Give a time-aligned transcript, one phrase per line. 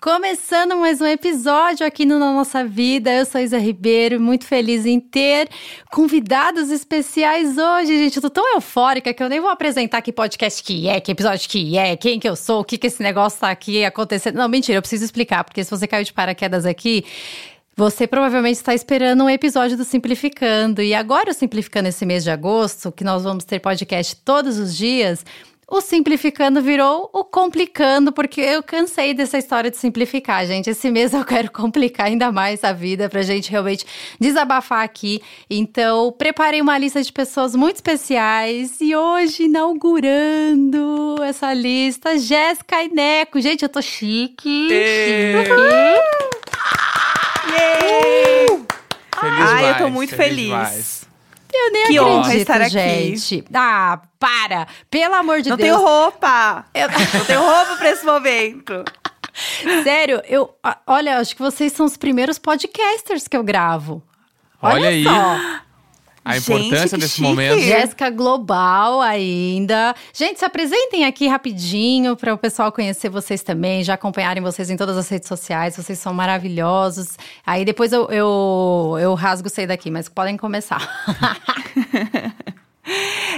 [0.00, 4.86] Começando mais um episódio aqui no Na Nossa Vida, eu sou Isa Ribeiro, muito feliz
[4.86, 5.48] em ter
[5.90, 8.14] convidados especiais hoje, gente.
[8.14, 11.48] Eu tô tão eufórica que eu nem vou apresentar que podcast que é, que episódio
[11.48, 14.36] que é, quem que eu sou, o que que esse negócio tá aqui acontecendo.
[14.36, 17.04] Não, mentira, eu preciso explicar, porque se você caiu de paraquedas aqui,
[17.76, 20.80] você provavelmente está esperando um episódio do Simplificando.
[20.80, 24.76] E agora, o Simplificando esse mês de agosto, que nós vamos ter podcast todos os
[24.76, 25.24] dias,
[25.70, 30.70] o simplificando virou o complicando, porque eu cansei dessa história de simplificar, gente.
[30.70, 33.84] Esse mês eu quero complicar ainda mais a vida pra gente realmente
[34.18, 35.20] desabafar aqui.
[35.50, 42.88] Então, preparei uma lista de pessoas muito especiais e hoje inaugurando essa lista, Jéssica e
[42.88, 43.38] Neco.
[43.38, 44.68] Gente, eu tô chique.
[44.68, 45.48] chique.
[49.20, 50.46] Feliz Ai, eu tô muito feliz.
[50.46, 50.97] Demais.
[51.52, 52.70] Eu nem Que acredito, honra estar aqui.
[52.70, 53.44] gente.
[53.54, 54.66] Ah, para!
[54.90, 55.68] Pelo amor de Não Deus.
[55.78, 56.64] tenho roupa!
[56.74, 58.84] Eu- Não tenho roupa pra esse momento.
[59.84, 60.54] Sério, eu.
[60.86, 64.02] Olha, acho que vocês são os primeiros podcasters que eu gravo.
[64.60, 65.04] Olha aí.
[65.04, 65.36] só.
[66.28, 67.22] A Gente, importância desse chique.
[67.22, 67.58] momento.
[67.60, 69.94] Jéssica Global ainda.
[70.12, 74.76] Gente, se apresentem aqui rapidinho para o pessoal conhecer vocês também, já acompanharem vocês em
[74.76, 75.74] todas as redes sociais.
[75.76, 77.16] Vocês são maravilhosos.
[77.46, 80.86] Aí depois eu, eu, eu rasgo sair daqui, mas podem começar.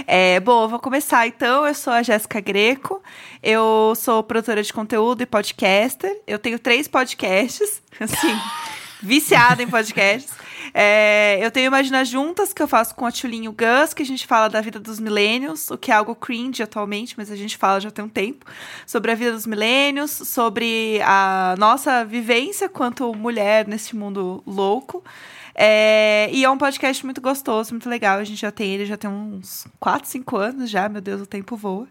[0.07, 1.67] É, bom, vou começar então.
[1.67, 3.01] Eu sou a Jéssica Greco.
[3.43, 6.21] Eu sou produtora de conteúdo e podcaster.
[6.25, 8.39] Eu tenho três podcasts, assim,
[9.01, 10.33] viciada em podcasts.
[10.73, 14.27] É, eu tenho Imagina Juntas, que eu faço com a Tchulinho Gus, que a gente
[14.27, 17.79] fala da vida dos milênios, o que é algo cringe atualmente, mas a gente fala
[17.79, 18.45] já tem um tempo,
[18.85, 25.03] sobre a vida dos milênios, sobre a nossa vivência quanto mulher nesse mundo louco.
[25.53, 28.19] É, e é um podcast muito gostoso, muito legal.
[28.19, 31.25] A gente já tem ele, já tem uns 4, 5 anos já, meu Deus, o
[31.25, 31.87] tempo voa.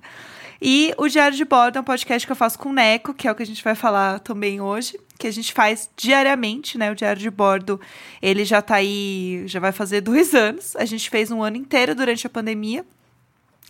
[0.61, 3.27] E o Diário de Bordo é um podcast que eu faço com o Neco, que
[3.27, 6.91] é o que a gente vai falar também hoje, que a gente faz diariamente, né?
[6.91, 7.81] O Diário de Bordo,
[8.21, 10.77] ele já tá aí, já vai fazer dois anos.
[10.77, 12.85] A gente fez um ano inteiro durante a pandemia.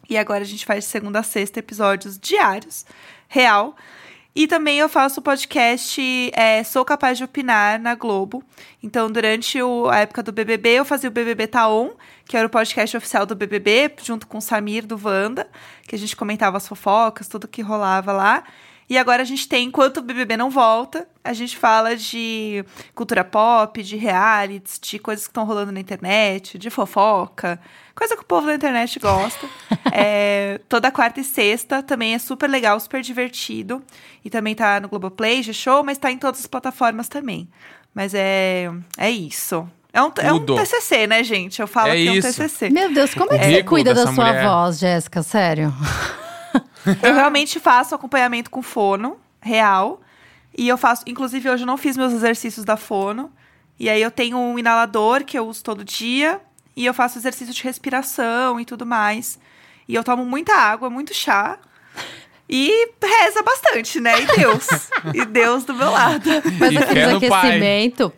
[0.09, 2.84] E agora a gente faz de segunda a sexta episódios diários,
[3.28, 3.77] real.
[4.35, 8.43] E também eu faço o podcast é, Sou Capaz de Opinar na Globo.
[8.83, 11.91] Então, durante o- a época do BBB, eu fazia o BBB Taon,
[12.27, 15.49] que era o podcast oficial do BBB, junto com o Samir do Wanda,
[15.87, 18.45] que a gente comentava as fofocas, tudo que rolava lá.
[18.91, 23.23] E agora a gente tem, enquanto o BBB não volta, a gente fala de cultura
[23.23, 27.61] pop, de realities, de coisas que estão rolando na internet, de fofoca,
[27.95, 29.47] coisa que o povo da internet gosta.
[29.93, 33.83] É, toda quarta e sexta também é super legal, super divertido.
[34.25, 37.49] E também tá no Globoplay, G-Show, mas tá em todas as plataformas também.
[37.93, 39.69] Mas é, é isso.
[39.93, 40.47] É um, é um.
[40.47, 41.61] TCC, né, gente?
[41.61, 42.28] Eu falo É que é um isso.
[42.28, 42.71] TCC.
[42.71, 44.45] Meu Deus, como é que você cuida da sua mulher.
[44.45, 45.22] voz, Jéssica?
[45.22, 45.75] Sério?
[47.03, 50.00] Eu realmente faço acompanhamento com fono, real.
[50.56, 53.31] E eu faço, inclusive hoje eu não fiz meus exercícios da fono.
[53.78, 56.41] E aí eu tenho um inalador que eu uso todo dia.
[56.77, 59.39] E eu faço exercício de respiração e tudo mais.
[59.87, 61.59] E eu tomo muita água, muito chá.
[62.49, 64.21] E reza bastante, né?
[64.22, 64.66] E Deus.
[65.15, 66.28] e Deus do meu lado.
[66.59, 67.41] Mas E pai.
[67.41, 68.12] aquecimento,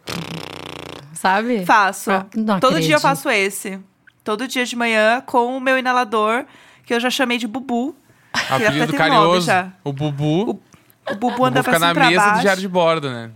[1.13, 1.65] sabe?
[1.67, 2.11] Faço.
[2.11, 3.79] Ah, não Todo dia eu faço esse.
[4.25, 6.45] Todo dia de manhã com o meu inalador,
[6.87, 7.95] que eu já chamei de Bubu.
[8.51, 9.51] Apelido carinhoso.
[9.85, 10.61] O Bubu.
[11.11, 12.39] O Bubu Vou anda pra ficar cima na e pra mesa baixo.
[12.39, 13.31] do diário de bordo, né?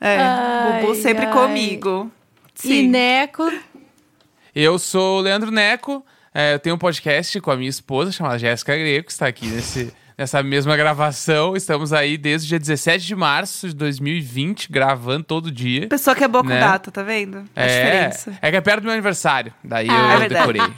[0.00, 1.32] É, Ai, Bubu sempre ai.
[1.32, 2.10] comigo.
[2.64, 2.88] E Sim.
[2.88, 3.50] Neco,
[4.54, 6.04] Eu sou o Leandro Neco.
[6.34, 9.46] é, eu tenho um podcast com a minha esposa, chamada Jéssica Greco, que está aqui
[9.46, 11.54] nesse, nessa mesma gravação.
[11.56, 15.86] Estamos aí desde o dia 17 de março de 2020, gravando todo dia.
[15.86, 16.58] Pessoa que é boa com Né?
[16.58, 17.44] data, tá vendo?
[17.54, 18.38] A É, diferença.
[18.42, 19.54] é que é perto do meu aniversário.
[19.62, 19.92] Daí Ah.
[19.92, 20.52] eu, É eu verdade.
[20.52, 20.74] decorei.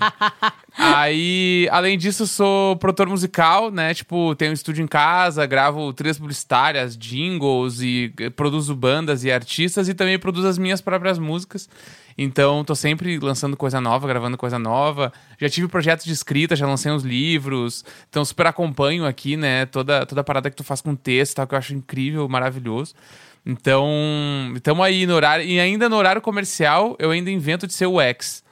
[0.77, 3.93] Aí, além disso, eu sou produtor musical, né?
[3.95, 9.33] Tipo, tenho um estúdio em casa, gravo trilhas publicitárias, jingles e eh, produzo bandas e
[9.33, 11.69] artistas e também produzo as minhas próprias músicas.
[12.23, 15.11] Então, tô sempre lançando coisa nova, gravando coisa nova.
[15.39, 17.83] Já tive projetos de escrita, já lancei uns livros.
[18.11, 19.65] Então, super acompanho aqui, né?
[19.65, 22.95] Toda, toda a parada que tu faz com texto, tal, que eu acho incrível, maravilhoso.
[23.47, 23.89] Então,
[24.55, 25.47] estamos aí no horário.
[25.47, 28.45] E ainda no horário comercial, eu ainda invento de ser o ex.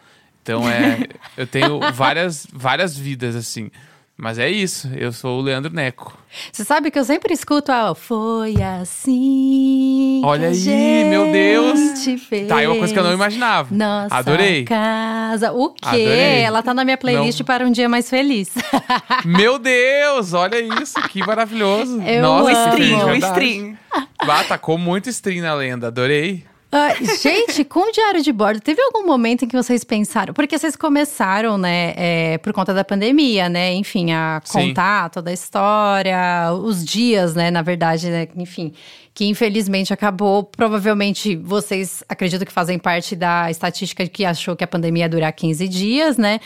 [0.43, 1.07] Então, é,
[1.37, 3.71] eu tenho várias, várias vidas, assim.
[4.21, 6.19] Mas é isso, eu sou o Leandro Neco.
[6.53, 10.21] você sabe que eu sempre escuto a Foi assim.
[10.25, 11.79] Olha aí, meu Deus.
[11.79, 13.73] gente Fez Tá, é uma coisa que eu não imaginava.
[13.73, 14.65] Nossa Adorei.
[14.65, 15.53] casa.
[15.53, 15.79] O quê?
[15.87, 16.41] Adorei.
[16.41, 17.47] Ela tá na minha playlist Não.
[17.47, 18.51] para um dia mais feliz.
[19.25, 22.03] Meu Deus, olha isso, que maravilhoso.
[22.03, 22.77] Eu Nossa, O amo.
[22.77, 23.79] que stream, o stream.
[24.21, 26.45] Ah, tacou muito stream na lenda, adorei.
[26.71, 26.93] Ah,
[27.23, 30.35] gente, com o diário de bordo, teve algum momento em que vocês pensaram?
[30.35, 33.73] Porque vocês começaram, né, é, por conta da pandemia, né?
[33.73, 34.69] Enfim, a Sim.
[34.69, 37.51] contar toda a história, os dias, né?
[37.51, 38.75] Na verdade, né, enfim,
[39.15, 40.45] que infelizmente acabou.
[40.45, 45.33] Provavelmente vocês acredito que fazem parte da estatística que achou que a pandemia ia durar
[45.33, 46.39] 15 dias, né?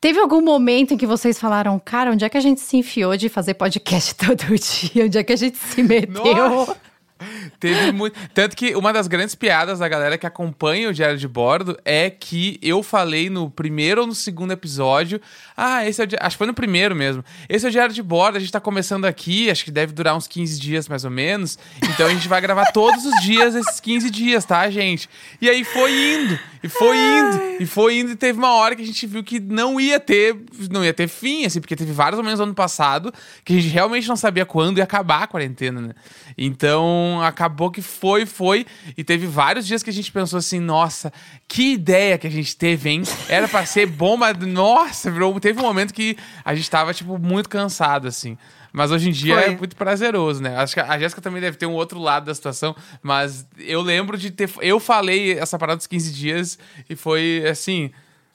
[0.00, 3.16] Teve algum momento em que vocês falaram, cara, onde é que a gente se enfiou
[3.16, 5.04] de fazer podcast todo dia?
[5.04, 6.34] Onde é que a gente se meteu?
[6.34, 6.85] Nossa!
[7.58, 8.18] Teve muito.
[8.34, 12.10] Tanto que uma das grandes piadas da galera que acompanha o Diário de Bordo é
[12.10, 15.20] que eu falei no primeiro ou no segundo episódio.
[15.56, 16.06] Ah, esse é o.
[16.06, 17.24] di- Acho que foi no primeiro mesmo.
[17.48, 20.14] Esse é o Diário de Bordo, a gente tá começando aqui, acho que deve durar
[20.16, 21.58] uns 15 dias mais ou menos.
[21.82, 25.08] Então a gente vai gravar todos os dias esses 15 dias, tá, gente?
[25.40, 28.82] E aí foi indo, e foi indo, e foi indo, e teve uma hora que
[28.82, 30.36] a gente viu que não ia ter,
[30.70, 33.12] não ia ter fim, assim, porque teve vários momentos no ano passado
[33.44, 35.94] que a gente realmente não sabia quando ia acabar a quarentena, né?
[36.36, 38.66] Então acabou que foi, foi,
[38.96, 41.12] e teve vários dias que a gente pensou assim, nossa,
[41.48, 43.02] que ideia que a gente teve, hein?
[43.28, 47.18] Era pra ser bom, mas nossa, virou, teve um momento que a gente tava, tipo,
[47.18, 48.36] muito cansado, assim.
[48.72, 49.44] Mas hoje em dia Foi.
[49.44, 50.54] é muito prazeroso, né?
[50.56, 54.18] Acho que a Jéssica também deve ter um outro lado da situação, mas eu lembro
[54.18, 54.50] de ter.
[54.60, 56.58] Eu falei essa parada dos 15 dias
[56.88, 57.90] e foi assim.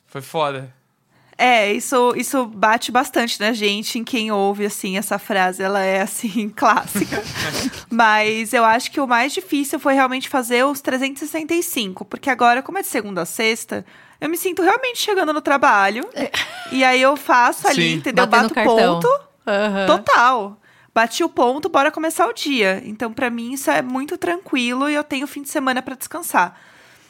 [0.07, 0.73] Foi foda.
[1.37, 5.63] É, isso, isso bate bastante na gente, em quem ouve, assim, essa frase.
[5.63, 7.21] Ela é, assim, clássica.
[7.89, 12.05] Mas eu acho que o mais difícil foi realmente fazer os 365.
[12.05, 13.85] Porque agora, como é de segunda a sexta,
[14.19, 16.07] eu me sinto realmente chegando no trabalho.
[16.71, 17.95] E aí eu faço ali, Sim.
[17.95, 18.27] entendeu?
[18.27, 19.19] Batendo Bato ponto.
[19.47, 19.85] Aham.
[19.87, 20.57] Total.
[20.93, 22.81] Bati o ponto, bora começar o dia.
[22.85, 26.55] Então, pra mim, isso é muito tranquilo e eu tenho fim de semana pra descansar.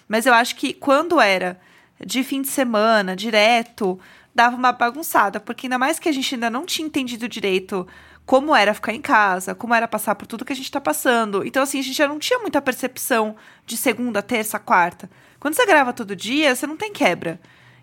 [0.07, 1.59] Mas eu acho que quando era
[2.05, 3.99] de fim de semana, direto,
[4.33, 7.87] dava uma bagunçada, porque ainda mais que a gente ainda não tinha entendido direito
[8.25, 11.45] como era ficar em casa, como era passar por tudo que a gente tá passando.
[11.45, 15.09] Então, assim, a gente já não tinha muita percepção de segunda, terça, quarta.
[15.39, 17.39] Quando você grava todo dia, você não tem quebra.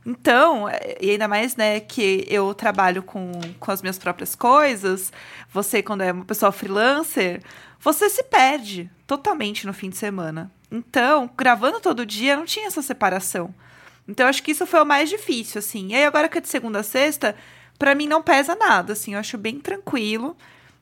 [0.06, 0.66] Então,
[1.00, 5.12] e ainda mais, né, que eu trabalho com, com as minhas próprias coisas,
[5.52, 7.42] você, quando é uma pessoa freelancer,
[7.80, 10.50] você se perde totalmente no fim de semana.
[10.70, 13.54] Então, gravando todo dia, não tinha essa separação.
[14.08, 15.88] Então, eu acho que isso foi o mais difícil, assim.
[15.88, 17.37] E aí, agora que é de segunda a sexta,
[17.78, 20.34] pra mim não pesa nada, assim, eu acho bem tranquilo.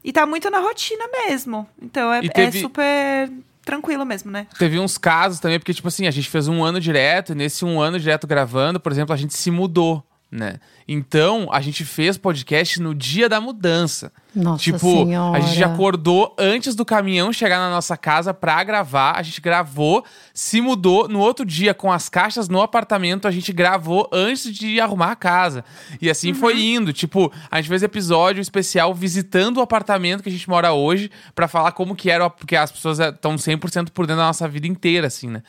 [0.04, 1.68] E tá muito na rotina mesmo.
[1.82, 3.32] Então, é, teve- é super
[3.64, 4.46] tranquilo mesmo, né?
[4.56, 7.64] Teve uns casos também, porque, tipo assim, a gente fez um ano direto, e nesse
[7.64, 10.58] um ano direto gravando, por exemplo, a gente se mudou, né?
[10.88, 14.12] Então, a gente fez podcast no dia da mudança.
[14.34, 15.38] Nossa tipo, Senhora.
[15.38, 19.12] a gente acordou antes do caminhão chegar na nossa casa pra gravar.
[19.12, 21.08] A gente gravou, se mudou.
[21.08, 25.16] No outro dia, com as caixas no apartamento, a gente gravou antes de arrumar a
[25.16, 25.64] casa.
[26.00, 26.92] E assim foi indo.
[26.92, 31.48] Tipo, a gente fez episódio especial visitando o apartamento que a gente mora hoje pra
[31.48, 35.06] falar como que era, porque as pessoas estão 100% por dentro da nossa vida inteira,
[35.06, 35.42] assim, né?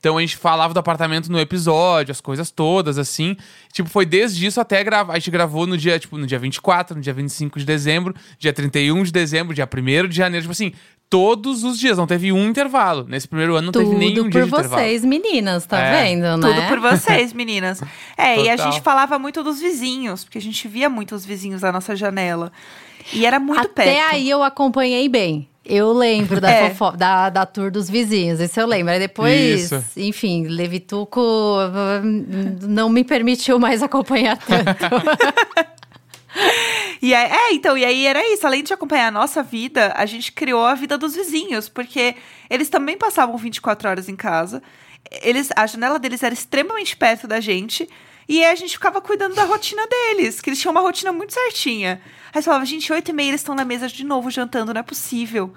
[0.00, 3.36] Então a gente falava do apartamento no episódio, as coisas todas, assim.
[3.70, 5.12] Tipo, foi desde isso até gravar.
[5.12, 8.50] A gente gravou no dia, tipo, no dia 24, no dia 25 de dezembro, dia
[8.52, 10.42] 31 de dezembro, dia 1 de janeiro.
[10.44, 10.72] Tipo assim,
[11.10, 11.98] todos os dias.
[11.98, 13.04] Não teve um intervalo.
[13.06, 14.74] Nesse primeiro ano não Tudo teve nenhum por dia de intervalo.
[14.82, 16.48] vocês, meninas, tá É, vendo, né?
[16.54, 17.82] Tudo por vocês, meninas.
[18.16, 18.72] É, e a Total.
[18.72, 22.50] gente falava muito dos vizinhos, porque a gente via muito os vizinhos da nossa janela.
[23.12, 24.14] E era muito Até perto.
[24.14, 25.46] aí eu acompanhei bem.
[25.64, 26.70] Eu lembro da, É.
[26.74, 28.92] fofo- da, da tour dos vizinhos, isso eu lembro.
[28.92, 29.84] Aí depois, Isso.
[29.96, 31.20] enfim, Levituco
[32.02, 34.70] hum, não me permitiu mais acompanhar tanto.
[37.02, 38.46] E aí, é, então, e aí era isso.
[38.46, 42.14] Além de acompanhar a nossa vida, a gente criou a vida dos vizinhos, porque
[42.48, 44.62] eles também passavam 24 horas em casa.
[45.22, 47.88] Eles, a janela deles era extremamente perto da gente.
[48.28, 51.32] E aí a gente ficava cuidando da rotina deles, que eles tinham uma rotina muito
[51.32, 52.00] certinha.
[52.32, 54.80] Aí você falava, gente, oito e meia eles estão na mesa de novo jantando, não
[54.80, 55.52] é possível.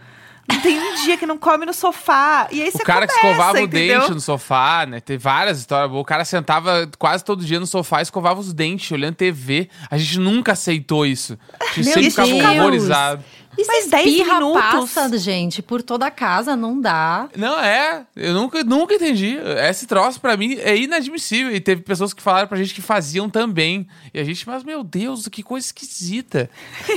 [0.46, 2.50] Não tem um dia que não come no sofá.
[2.52, 4.02] E aí O você cara que começa, escovava o entendeu?
[4.02, 5.00] dente no sofá, né?
[5.00, 5.96] Tem várias histórias.
[5.96, 9.70] O cara sentava quase todo dia no sofá e escovava os dentes, olhando TV.
[9.90, 11.38] A gente nunca aceitou isso.
[11.62, 12.60] A gente Meu sempre ficava Deus.
[12.60, 13.24] horrorizado.
[13.58, 14.62] E Mas se 10 espirra minutos?
[14.62, 17.30] passa, gente, por toda a casa, não dá.
[17.38, 18.06] Não, é.
[18.16, 19.38] Eu nunca, nunca entendi.
[19.70, 21.56] Esse troço, pra mim, é inadmissível.
[21.56, 23.88] E teve pessoas que falaram pra gente que faziam também.
[24.14, 26.50] E a gente, mas meu Deus, que coisa esquisita.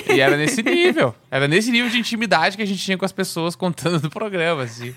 [0.08, 1.14] E era nesse nível.
[1.30, 4.62] Era nesse nível de intimidade que a gente tinha com as pessoas contando do programa,
[4.62, 4.94] assim.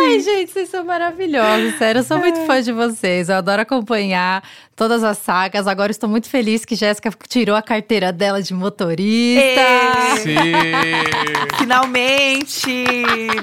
[0.00, 1.76] Ai, gente, vocês são maravilhosos.
[1.76, 3.28] Sério, eu sou muito fã de vocês.
[3.28, 4.42] Eu adoro acompanhar
[4.74, 5.66] todas as sagas.
[5.66, 9.60] Agora estou muito feliz que Jéssica tirou a carteira dela de motorista.
[9.60, 10.16] Ê!
[10.18, 10.34] Sim.
[11.58, 12.84] Finalmente!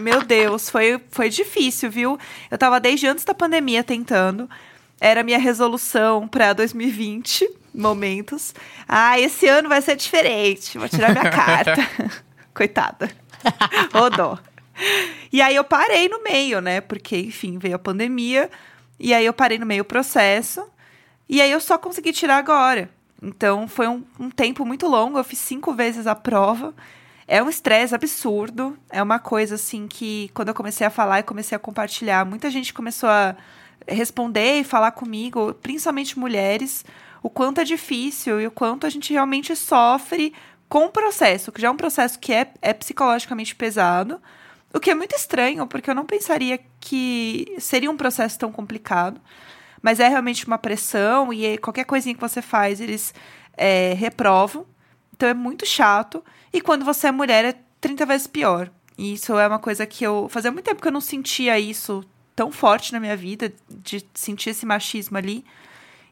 [0.02, 2.18] Meu Deus, foi, foi difícil, viu?
[2.50, 4.50] Eu tava desde antes da pandemia tentando.
[5.00, 8.54] Era a minha resolução pra 2020, momentos.
[8.88, 10.78] Ah, esse ano vai ser diferente.
[10.78, 11.88] Vou tirar minha carta.
[12.54, 13.10] Coitada.
[13.94, 14.40] Ô dó.
[15.30, 16.80] E aí eu parei no meio, né?
[16.80, 18.50] Porque, enfim, veio a pandemia.
[18.98, 20.66] E aí eu parei no meio o processo.
[21.28, 22.90] E aí eu só consegui tirar agora.
[23.22, 25.18] Então foi um, um tempo muito longo.
[25.18, 26.74] Eu fiz cinco vezes a prova.
[27.28, 28.78] É um estresse absurdo.
[28.90, 32.50] É uma coisa assim que, quando eu comecei a falar e comecei a compartilhar, muita
[32.50, 33.36] gente começou a
[33.86, 36.86] responder e falar comigo, principalmente mulheres,
[37.22, 40.34] o quanto é difícil e o quanto a gente realmente sofre
[40.70, 44.22] com o processo, que já é um processo que é, é psicologicamente pesado.
[44.74, 49.20] O que é muito estranho, porque eu não pensaria que seria um processo tão complicado.
[49.82, 53.14] Mas é realmente uma pressão e qualquer coisinha que você faz, eles
[53.56, 54.66] é, reprovam.
[55.16, 56.24] Então é muito chato.
[56.52, 58.70] E quando você é mulher, é 30 vezes pior.
[58.98, 60.28] E isso é uma coisa que eu.
[60.30, 62.04] Fazia muito tempo que eu não sentia isso
[62.36, 65.44] tão forte na minha vida, de sentir esse machismo ali.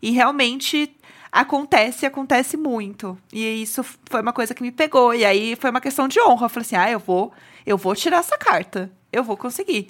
[0.01, 0.95] E realmente
[1.31, 3.17] acontece, acontece muito.
[3.33, 5.13] E isso foi uma coisa que me pegou.
[5.13, 6.45] E aí foi uma questão de honra.
[6.45, 7.33] Eu falei assim: ah, eu vou,
[7.65, 8.91] eu vou tirar essa carta.
[9.12, 9.88] Eu vou conseguir.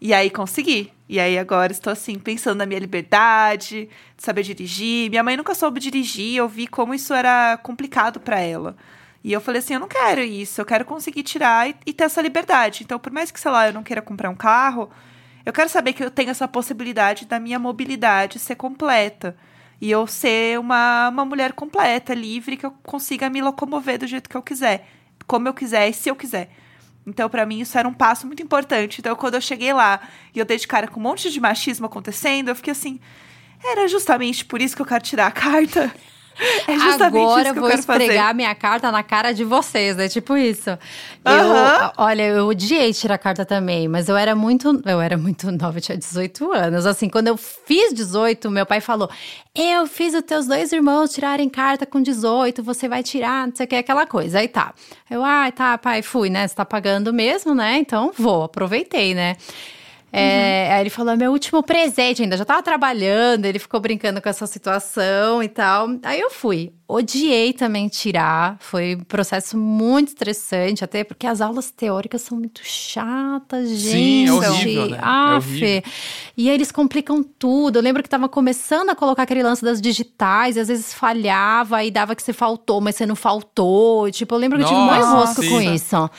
[0.00, 0.92] E aí consegui.
[1.08, 5.08] E aí agora estou assim, pensando na minha liberdade, de saber dirigir.
[5.08, 8.76] Minha mãe nunca soube dirigir, eu vi como isso era complicado para ela.
[9.22, 12.04] E eu falei assim, eu não quero isso, eu quero conseguir tirar e, e, ter
[12.04, 12.84] essa liberdade.
[12.84, 14.90] Então, por mais que, sei lá, eu não queira comprar um carro,
[15.44, 19.36] eu quero saber que eu tenho essa possibilidade da minha mobilidade ser completa.
[19.80, 24.28] E eu ser uma, uma mulher completa, livre, que eu consiga me locomover do jeito
[24.28, 24.88] que eu quiser.
[25.26, 26.50] Como eu quiser e se eu quiser.
[27.06, 29.00] Então, para mim, isso era um passo muito importante.
[29.00, 30.00] Então, quando eu cheguei lá
[30.34, 32.98] e eu dei de cara com um monte de machismo acontecendo, eu fiquei assim.
[33.64, 35.94] Era justamente por isso que eu quero tirar a carta.
[36.68, 40.08] É justamente Agora isso que eu vou esfregar minha carta na cara de vocês, é
[40.08, 40.70] tipo isso.
[40.70, 41.32] Uhum.
[41.32, 45.78] Eu, olha, eu odiei tirar carta também, mas eu era muito, eu era muito nova,
[45.78, 46.86] eu tinha 18 anos.
[46.86, 49.08] Assim, quando eu fiz 18, meu pai falou:
[49.54, 53.64] "Eu fiz os teus dois irmãos tirarem carta com 18, você vai tirar, não sei
[53.64, 54.38] o que aquela coisa".
[54.38, 54.74] Aí tá.
[55.10, 56.46] Eu, ah, tá, pai, fui, né?
[56.46, 57.78] Você tá pagando mesmo, né?
[57.78, 59.36] Então vou, aproveitei, né?
[60.18, 64.20] É, Aí ele falou: é meu último presente, ainda já tava trabalhando, ele ficou brincando
[64.20, 65.88] com essa situação e tal.
[66.02, 66.72] Aí eu fui.
[66.88, 72.60] Odiei também tirar, foi um processo muito estressante, até porque as aulas teóricas são muito
[72.62, 73.90] chatas, gente.
[73.90, 74.98] Sim, é horrível, né?
[75.02, 75.48] Aff.
[75.48, 75.92] É horrível.
[76.36, 77.78] E aí eles complicam tudo.
[77.78, 81.82] Eu lembro que tava começando a colocar aquele lance das digitais, e às vezes falhava
[81.82, 84.08] e dava que você faltou, mas você não faltou.
[84.12, 86.10] Tipo, eu lembro que eu tive um rosco com isso.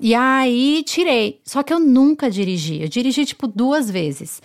[0.00, 1.40] E aí tirei.
[1.44, 2.80] Só que eu nunca dirigi.
[2.80, 4.40] Eu dirigi, tipo, duas vezes.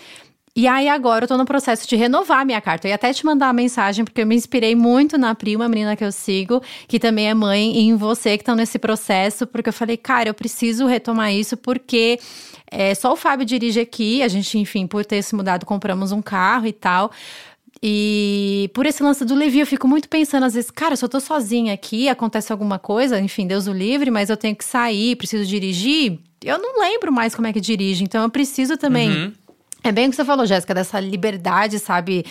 [0.53, 2.85] E aí agora eu tô no processo de renovar minha carta.
[2.85, 5.95] Eu ia até te mandar uma mensagem, porque eu me inspirei muito na prima, menina
[5.95, 9.69] que eu sigo, que também é mãe, e em você que estão nesse processo, porque
[9.69, 12.19] eu falei, cara, eu preciso retomar isso, porque
[12.69, 16.21] é, só o Fábio dirige aqui, a gente, enfim, por ter se mudado, compramos um
[16.21, 17.11] carro e tal.
[17.81, 21.09] E por esse lance do Levi, eu fico muito pensando, às vezes, cara, se eu
[21.09, 25.15] tô sozinha aqui, acontece alguma coisa, enfim, Deus o livre, mas eu tenho que sair,
[25.15, 26.19] preciso dirigir.
[26.43, 29.09] Eu não lembro mais como é que dirige, então eu preciso também.
[29.09, 29.33] Uhum
[29.83, 32.25] é bem o que você falou, Jéssica, dessa liberdade, sabe?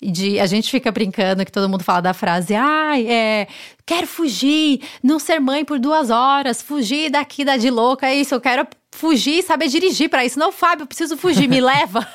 [0.00, 3.48] De a gente fica brincando que todo mundo fala da frase, ai, é,
[3.84, 8.34] quero fugir, não ser mãe por duas horas, fugir daqui da de louca, é isso,
[8.34, 10.38] eu quero fugir e saber dirigir para isso.
[10.38, 12.00] Não, Fábio, eu preciso fugir, me leva.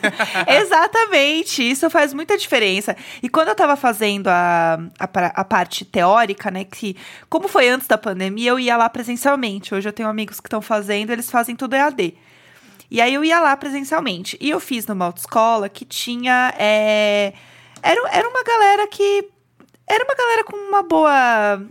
[0.46, 2.96] Exatamente, isso faz muita diferença.
[3.22, 6.96] E quando eu tava fazendo a, a, a, parte teórica, né, que
[7.28, 9.74] como foi antes da pandemia, eu ia lá presencialmente.
[9.74, 12.14] Hoje eu tenho amigos que estão fazendo, eles fazem tudo EAD.
[12.90, 14.36] E aí eu ia lá presencialmente.
[14.40, 16.52] E eu fiz numa autoescola que tinha.
[16.58, 17.32] É...
[17.82, 19.28] Era, era uma galera que.
[19.86, 21.62] Era uma galera com uma boa.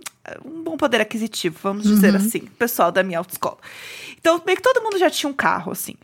[0.46, 1.96] Um bom poder aquisitivo, vamos uhum.
[1.96, 3.58] dizer assim, pessoal da minha autoescola.
[4.18, 5.96] Então, meio que todo mundo já tinha um carro, assim.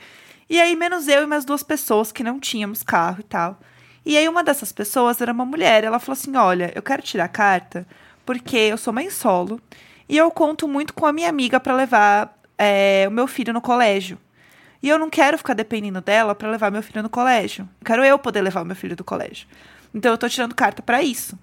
[0.50, 3.60] E aí, menos eu e mais duas pessoas que não tínhamos carro e tal.
[4.06, 5.84] E aí, uma dessas pessoas era uma mulher.
[5.84, 7.88] Ela falou assim: Olha, eu quero tirar a carta
[8.26, 9.62] porque eu sou mãe solo
[10.10, 13.62] e eu conto muito com a minha amiga para levar é, o meu filho no
[13.62, 14.18] colégio.
[14.86, 17.68] E eu não quero ficar dependendo dela para levar meu filho no colégio.
[17.84, 19.48] Quero eu poder levar meu filho do colégio.
[19.92, 21.36] Então eu tô tirando carta para isso.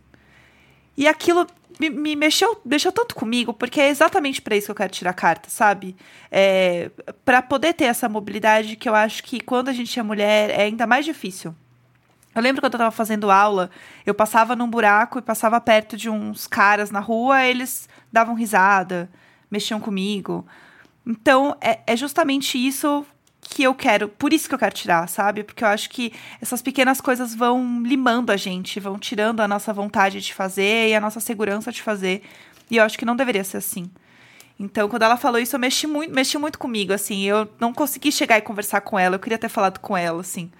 [0.96, 1.44] E aquilo
[1.80, 5.12] me, me, mexeu, mexeu tanto comigo, porque é exatamente para isso que eu quero tirar
[5.12, 5.96] carta, sabe?
[6.30, 6.88] É,
[7.24, 10.62] para poder ter essa mobilidade que eu acho que quando a gente é mulher é
[10.62, 11.52] ainda mais difícil.
[12.32, 13.72] Eu lembro quando eu tava fazendo aula,
[14.06, 19.10] eu passava num buraco e passava perto de uns caras na rua, eles davam risada,
[19.50, 20.46] mexiam comigo.
[21.04, 23.04] Então, é, é justamente isso
[23.42, 25.42] que eu quero, por isso que eu quero tirar, sabe?
[25.42, 29.72] Porque eu acho que essas pequenas coisas vão limando a gente, vão tirando a nossa
[29.72, 32.22] vontade de fazer e a nossa segurança de fazer.
[32.70, 33.90] E eu acho que não deveria ser assim.
[34.58, 37.24] Então, quando ela falou isso, eu mexi muito, mexi muito comigo, assim.
[37.24, 40.50] Eu não consegui chegar e conversar com ela, eu queria ter falado com ela, assim.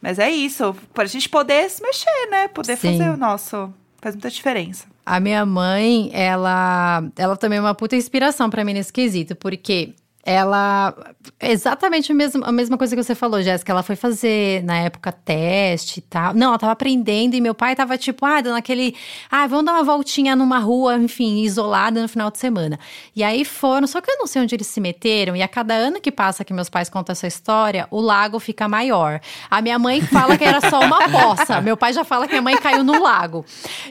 [0.00, 2.48] Mas é isso, para a gente poder se mexer, né?
[2.48, 2.92] Poder Sim.
[2.92, 3.72] fazer o nosso.
[4.00, 4.86] Faz muita diferença.
[5.04, 9.94] A minha mãe, ela, ela também é uma puta inspiração para mim nesse quesito, porque
[10.24, 10.94] ela.
[11.40, 13.72] Exatamente a mesma, a mesma coisa que você falou, Jéssica.
[13.72, 16.32] Ela foi fazer na época teste e tal.
[16.32, 18.94] Não, ela tava aprendendo e meu pai tava tipo, ah, dando aquele.
[19.30, 22.78] Ah, vamos dar uma voltinha numa rua, enfim, isolada no final de semana.
[23.16, 25.34] E aí foram, só que eu não sei onde eles se meteram.
[25.34, 28.68] E a cada ano que passa que meus pais contam essa história, o lago fica
[28.68, 29.20] maior.
[29.50, 31.60] A minha mãe fala que era só uma poça.
[31.60, 33.44] meu pai já fala que minha mãe caiu no lago.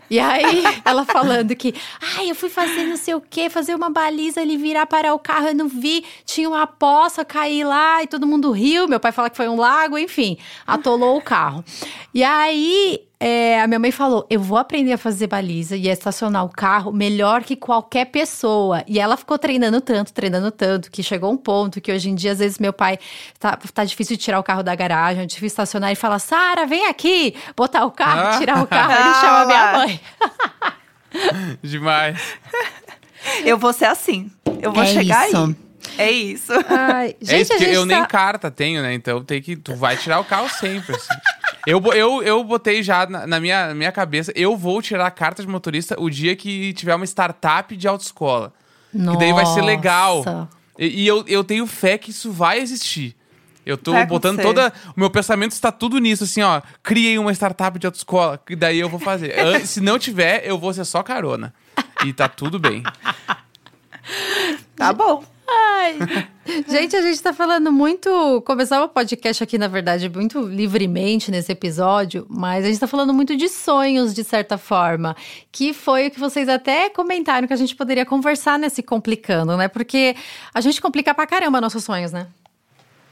[0.09, 1.73] E aí ela falando que,
[2.17, 5.19] ai, eu fui fazer não sei o quê, fazer uma baliza, ele virar para o
[5.19, 8.87] carro, eu não vi tinha uma poça, caí lá e todo mundo riu.
[8.87, 11.63] Meu pai fala que foi um lago, enfim, atolou o carro.
[12.13, 15.93] E aí é, a minha mãe falou: eu vou aprender a fazer baliza e a
[15.93, 18.83] estacionar o carro melhor que qualquer pessoa.
[18.87, 22.31] E ela ficou treinando tanto, treinando tanto, que chegou um ponto que hoje em dia,
[22.31, 22.97] às vezes, meu pai
[23.39, 26.65] tá, tá difícil de tirar o carro da garagem, é difícil estacionar e fala: Sara,
[26.65, 28.91] vem aqui, botar o carro, tirar o carro.
[28.91, 30.01] Ele chama minha mãe.
[31.61, 32.19] Demais.
[33.45, 34.31] Eu vou ser assim.
[34.61, 35.37] Eu vou É chegar isso.
[35.37, 35.55] aí.
[35.97, 36.51] É isso.
[36.69, 37.95] Ai, gente, é isso, porque eu tá...
[37.95, 38.93] nem carta tenho, né?
[38.93, 39.55] Então tem que.
[39.55, 41.13] Tu vai tirar o carro sempre, assim.
[41.67, 45.11] Eu, eu, eu botei já na, na minha, na minha cabeça, eu vou tirar a
[45.11, 48.51] carta de motorista o dia que tiver uma startup de autoescola.
[48.91, 50.17] Que daí vai ser legal.
[50.17, 50.49] Nossa.
[50.77, 53.15] E, e eu, eu tenho fé que isso vai existir.
[53.63, 54.71] Eu tô Vai botando acontecer.
[54.71, 54.73] toda.
[54.97, 56.61] O meu pensamento está tudo nisso, assim, ó.
[56.81, 59.35] Criei uma startup de autoescola, que daí eu vou fazer.
[59.65, 61.53] Se não tiver, eu vou ser só carona.
[62.03, 62.83] E tá tudo bem.
[64.75, 65.23] Tá bom.
[65.51, 65.97] Ai.
[66.67, 68.41] Gente, a gente tá falando muito.
[68.45, 73.13] Começava o podcast aqui, na verdade, muito livremente nesse episódio, mas a gente tá falando
[73.13, 75.15] muito de sonhos, de certa forma.
[75.51, 79.67] Que foi o que vocês até comentaram que a gente poderia conversar nesse complicando, né?
[79.67, 80.15] Porque
[80.53, 82.27] a gente complica pra caramba nossos sonhos, né?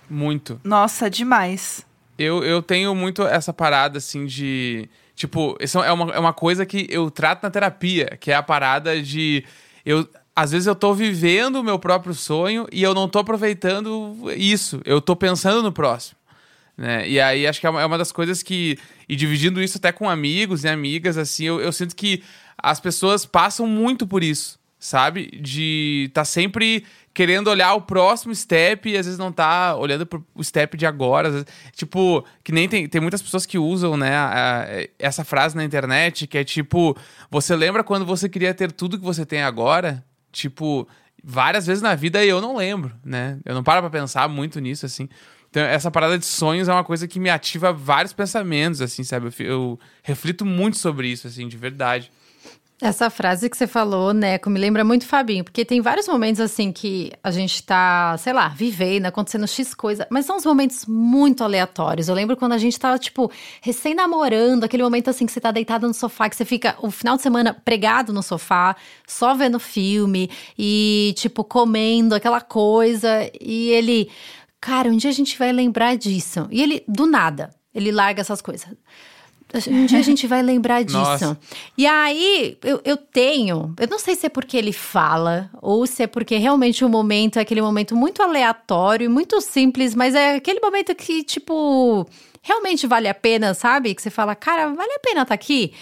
[0.10, 0.60] Muito.
[0.64, 1.86] Nossa, demais.
[2.18, 4.90] Eu, eu tenho muito essa parada, assim, de.
[5.16, 8.44] Tipo, isso é uma, é uma coisa que eu trato na terapia, que é a
[8.44, 9.46] parada de.
[9.86, 10.08] Eu,
[10.42, 14.80] às vezes eu tô vivendo o meu próprio sonho e eu não tô aproveitando isso.
[14.86, 16.18] Eu tô pensando no próximo.
[16.78, 17.10] Né?
[17.10, 18.78] E aí acho que é uma, é das coisas que.
[19.08, 22.24] E dividindo isso até com amigos e amigas, assim, eu, eu sinto que
[22.58, 25.28] as pessoas passam muito por isso, sabe?
[25.42, 30.24] De tá sempre querendo olhar o próximo step e às vezes não tá olhando pro
[30.42, 31.30] step de agora.
[31.30, 35.54] vezes- tipo, que nem tem, tem muitas pessoas que usam, né, a- a- essa frase
[35.54, 36.96] na internet, que é tipo,
[37.30, 40.02] você lembra quando você queria ter tudo que você tem agora?
[40.32, 40.88] Tipo,
[41.24, 43.40] várias vezes na vida eu não lembro, né?
[43.46, 45.10] Eu não paro pra pensar muito nisso, assim.
[45.50, 49.28] Então, essa parada de sonhos é uma coisa que me ativa vários pensamentos, assim, sabe?
[49.40, 52.12] Eu, eu reflito muito sobre isso, assim, de verdade.
[52.82, 56.72] Essa frase que você falou, Neco, me lembra muito Fabinho, porque tem vários momentos assim
[56.72, 61.44] que a gente tá, sei lá, vivendo, acontecendo X coisa, mas são uns momentos muito
[61.44, 62.08] aleatórios.
[62.08, 63.30] Eu lembro quando a gente tava, tipo,
[63.62, 67.18] recém-namorando, aquele momento assim que você tá deitado no sofá, que você fica o final
[67.18, 73.30] de semana pregado no sofá, só vendo filme e, tipo, comendo aquela coisa.
[73.42, 74.10] E ele,
[74.62, 76.48] cara, um dia a gente vai lembrar disso.
[76.50, 78.70] E ele, do nada, ele larga essas coisas.
[79.68, 80.98] Um dia a gente vai lembrar disso.
[80.98, 81.40] Nossa.
[81.78, 83.74] E aí, eu, eu tenho.
[83.80, 87.40] Eu não sei se é porque ele fala, ou se é porque realmente o momento
[87.40, 92.08] é aquele momento muito aleatório, e muito simples, mas é aquele momento que, tipo,
[92.42, 93.94] realmente vale a pena, sabe?
[93.96, 95.74] Que você fala, cara, vale a pena estar aqui.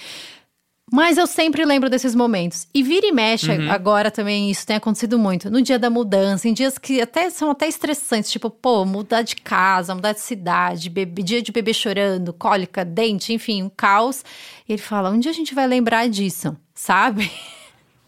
[0.90, 2.66] Mas eu sempre lembro desses momentos.
[2.74, 5.50] E vira e mexe, agora também isso tem acontecido muito.
[5.52, 9.36] No dia da mudança, em dias que até são até estressantes, tipo, pô, mudar de
[9.36, 14.24] casa, mudar de cidade, bebê- dia de bebê chorando, cólica, dente, enfim, um caos.
[14.68, 17.30] E ele fala: um dia a gente vai lembrar disso, sabe?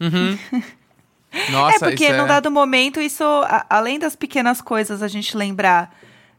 [1.50, 5.36] Nossa, é porque isso num dado momento, isso, a- além das pequenas coisas, a gente
[5.36, 5.94] lembrar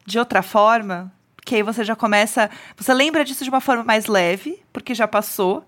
[0.05, 1.11] de outra forma,
[1.45, 2.49] que aí você já começa.
[2.75, 5.63] Você lembra disso de uma forma mais leve, porque já passou,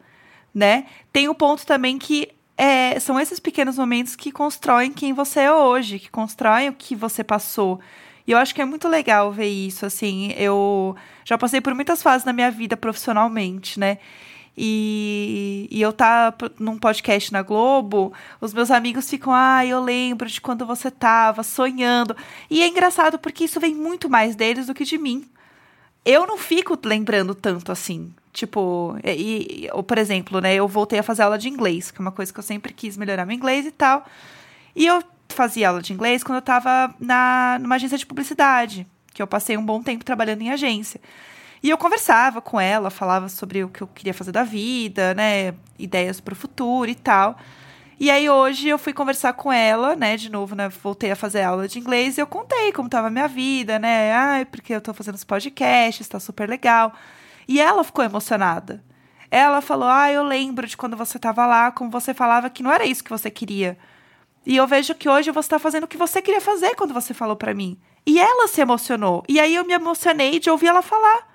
[0.54, 0.86] né?
[1.12, 5.54] Tem o ponto também que é, são esses pequenos momentos que constroem quem você é
[5.54, 7.80] hoje, que constroem o que você passou.
[8.26, 10.32] E eu acho que é muito legal ver isso, assim.
[10.38, 13.98] Eu já passei por muitas fases na minha vida profissionalmente, né?
[14.56, 20.30] E, e eu tá num podcast na Globo, os meus amigos ficam, ah, eu lembro
[20.30, 22.16] de quando você tava sonhando.
[22.50, 25.28] E é engraçado porque isso vem muito mais deles do que de mim.
[26.06, 28.14] Eu não fico lembrando tanto assim.
[28.34, 32.02] Tipo, e, ou, por exemplo, né, eu voltei a fazer aula de inglês, que é
[32.02, 34.06] uma coisa que eu sempre quis melhorar meu inglês e tal.
[34.76, 39.22] E eu fazia aula de inglês quando eu tava na, numa agência de publicidade, que
[39.22, 41.00] eu passei um bom tempo trabalhando em agência.
[41.62, 45.54] E eu conversava com ela, falava sobre o que eu queria fazer da vida, né?
[45.80, 47.38] Ideias para o futuro e tal.
[48.00, 50.18] E aí hoje eu fui conversar com ela, né?
[50.18, 50.68] De novo, né?
[50.70, 54.12] Voltei a fazer aula de inglês e eu contei como estava a minha vida, né?
[54.12, 56.94] Ai, porque eu tô fazendo os podcasts, tá super legal.
[57.48, 58.84] E ela ficou emocionada.
[59.30, 62.72] Ela falou: Ah, eu lembro de quando você tava lá, como você falava que não
[62.72, 63.78] era isso que você queria.
[64.46, 67.14] E eu vejo que hoje você tá fazendo o que você queria fazer quando você
[67.14, 67.80] falou para mim.
[68.06, 69.24] E ela se emocionou.
[69.28, 71.34] E aí eu me emocionei de ouvir ela falar.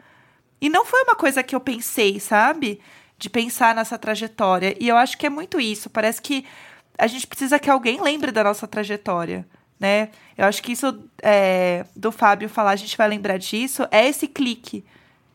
[0.61, 2.81] E não foi uma coisa que eu pensei, sabe?
[3.17, 4.77] De pensar nessa trajetória.
[4.79, 5.89] E eu acho que é muito isso.
[5.89, 6.45] Parece que
[6.99, 9.47] a gente precisa que alguém lembre da nossa trajetória,
[9.79, 10.11] né?
[10.37, 14.27] Eu acho que isso é, do Fábio falar, a gente vai lembrar disso, é esse
[14.27, 14.85] clique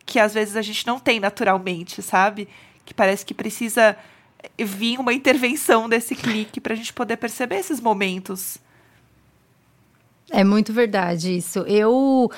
[0.06, 2.48] que às vezes a gente não tem naturalmente, sabe?
[2.86, 3.98] Que parece que precisa
[4.58, 8.58] vir uma intervenção desse clique para a gente poder perceber esses momentos.
[10.30, 11.60] É muito verdade isso.
[11.60, 12.30] Eu,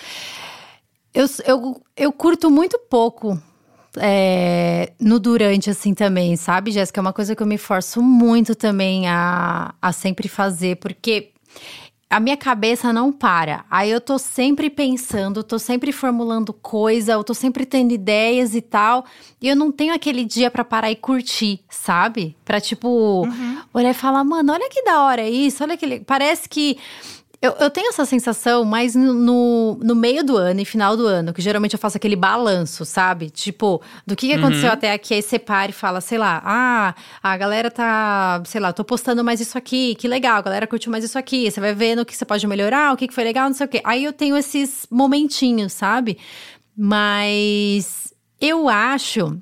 [1.13, 3.41] eu, eu, eu curto muito pouco
[3.97, 6.99] é, no durante, assim, também, sabe, Jéssica?
[6.99, 11.31] É uma coisa que eu me forço muito também a, a sempre fazer, porque
[12.15, 13.65] a minha cabeça não para.
[13.69, 18.61] Aí eu tô sempre pensando, tô sempre formulando coisa, eu tô sempre tendo ideias e
[18.61, 19.03] tal.
[19.41, 22.37] E eu não tenho aquele dia para parar e curtir, sabe?
[22.45, 22.87] Pra, tipo,
[23.25, 23.57] uhum.
[23.73, 25.99] olhar e falar, mano, olha que da hora isso, olha que.
[25.99, 26.77] Parece que
[27.41, 31.33] eu, eu tenho essa sensação mais no, no meio do ano e final do ano,
[31.33, 33.29] que geralmente eu faço aquele balanço, sabe?
[33.29, 34.73] Tipo, do que, que aconteceu uhum.
[34.73, 38.71] até aqui, aí você para e fala, sei lá, ah, a galera tá, sei lá,
[38.71, 41.73] tô postando mais isso aqui, que legal, a galera curtiu mais isso aqui, você vai
[41.73, 43.81] vendo o que você pode melhorar, o que, que foi legal, não sei o quê.
[43.83, 46.17] Aí eu tenho esses momentinhos, sabe?
[46.75, 49.37] Mas eu acho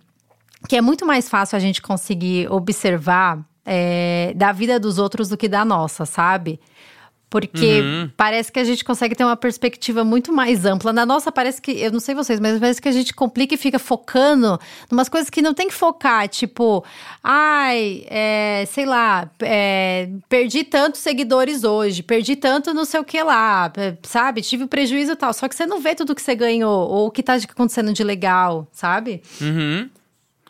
[0.67, 5.37] que é muito mais fácil a gente conseguir observar é, da vida dos outros do
[5.37, 6.59] que da nossa, sabe?
[7.33, 8.11] Porque uhum.
[8.15, 10.93] parece que a gente consegue ter uma perspectiva muito mais ampla.
[10.93, 13.57] Na nossa, parece que, eu não sei vocês, mas parece que a gente complica e
[13.57, 14.59] fica focando
[14.91, 16.29] em umas coisas que não tem que focar.
[16.29, 16.85] Tipo,
[17.23, 23.23] ai, é, sei lá, é, perdi tantos seguidores hoje, perdi tanto não sei o que
[23.23, 24.43] lá, sabe?
[24.43, 25.33] Tive prejuízo e tal.
[25.33, 28.03] Só que você não vê tudo que você ganhou ou o que tá acontecendo de
[28.03, 29.23] legal, sabe?
[29.41, 29.89] Uhum.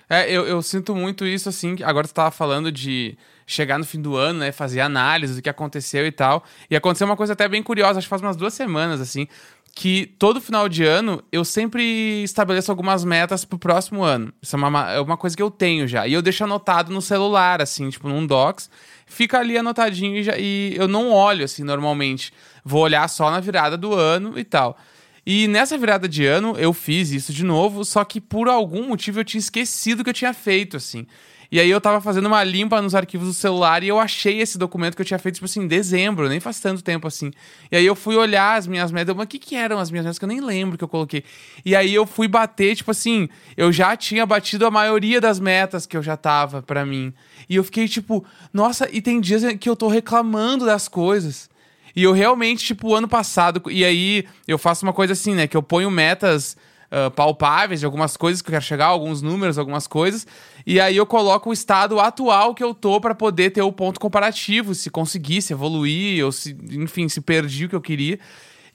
[0.09, 1.77] É, eu, eu sinto muito isso, assim.
[1.81, 4.51] Agora você tava falando de chegar no fim do ano, né?
[4.51, 6.43] Fazer análise do que aconteceu e tal.
[6.69, 9.27] E aconteceu uma coisa até bem curiosa, acho que faz umas duas semanas, assim.
[9.75, 14.31] Que todo final de ano eu sempre estabeleço algumas metas pro próximo ano.
[14.41, 16.05] Isso é uma, é uma coisa que eu tenho já.
[16.07, 18.69] E eu deixo anotado no celular, assim, tipo num docs.
[19.05, 22.31] Fica ali anotadinho e, já, e eu não olho, assim, normalmente.
[22.63, 24.77] Vou olhar só na virada do ano e tal.
[25.25, 29.21] E nessa virada de ano eu fiz isso de novo, só que por algum motivo
[29.21, 31.07] eu tinha esquecido que eu tinha feito, assim.
[31.53, 34.57] E aí eu tava fazendo uma limpa nos arquivos do celular e eu achei esse
[34.57, 37.31] documento que eu tinha feito, tipo assim, em dezembro, nem faz tanto tempo assim.
[37.71, 40.03] E aí eu fui olhar as minhas metas, mas o que que eram as minhas
[40.03, 41.23] metas que eu nem lembro que eu coloquei.
[41.63, 45.85] E aí eu fui bater, tipo assim, eu já tinha batido a maioria das metas
[45.85, 47.13] que eu já tava para mim.
[47.47, 51.51] E eu fiquei tipo, nossa, e tem dias que eu tô reclamando das coisas.
[51.95, 55.55] E eu realmente, tipo, ano passado, e aí eu faço uma coisa assim, né, que
[55.55, 56.57] eu ponho metas
[56.93, 60.27] uh, palpáveis de algumas coisas que eu quero chegar, alguns números, algumas coisas.
[60.65, 63.99] E aí eu coloco o estado atual que eu tô para poder ter o ponto
[63.99, 68.19] comparativo, se conseguir, se evoluir, ou se, enfim, se perdi o que eu queria.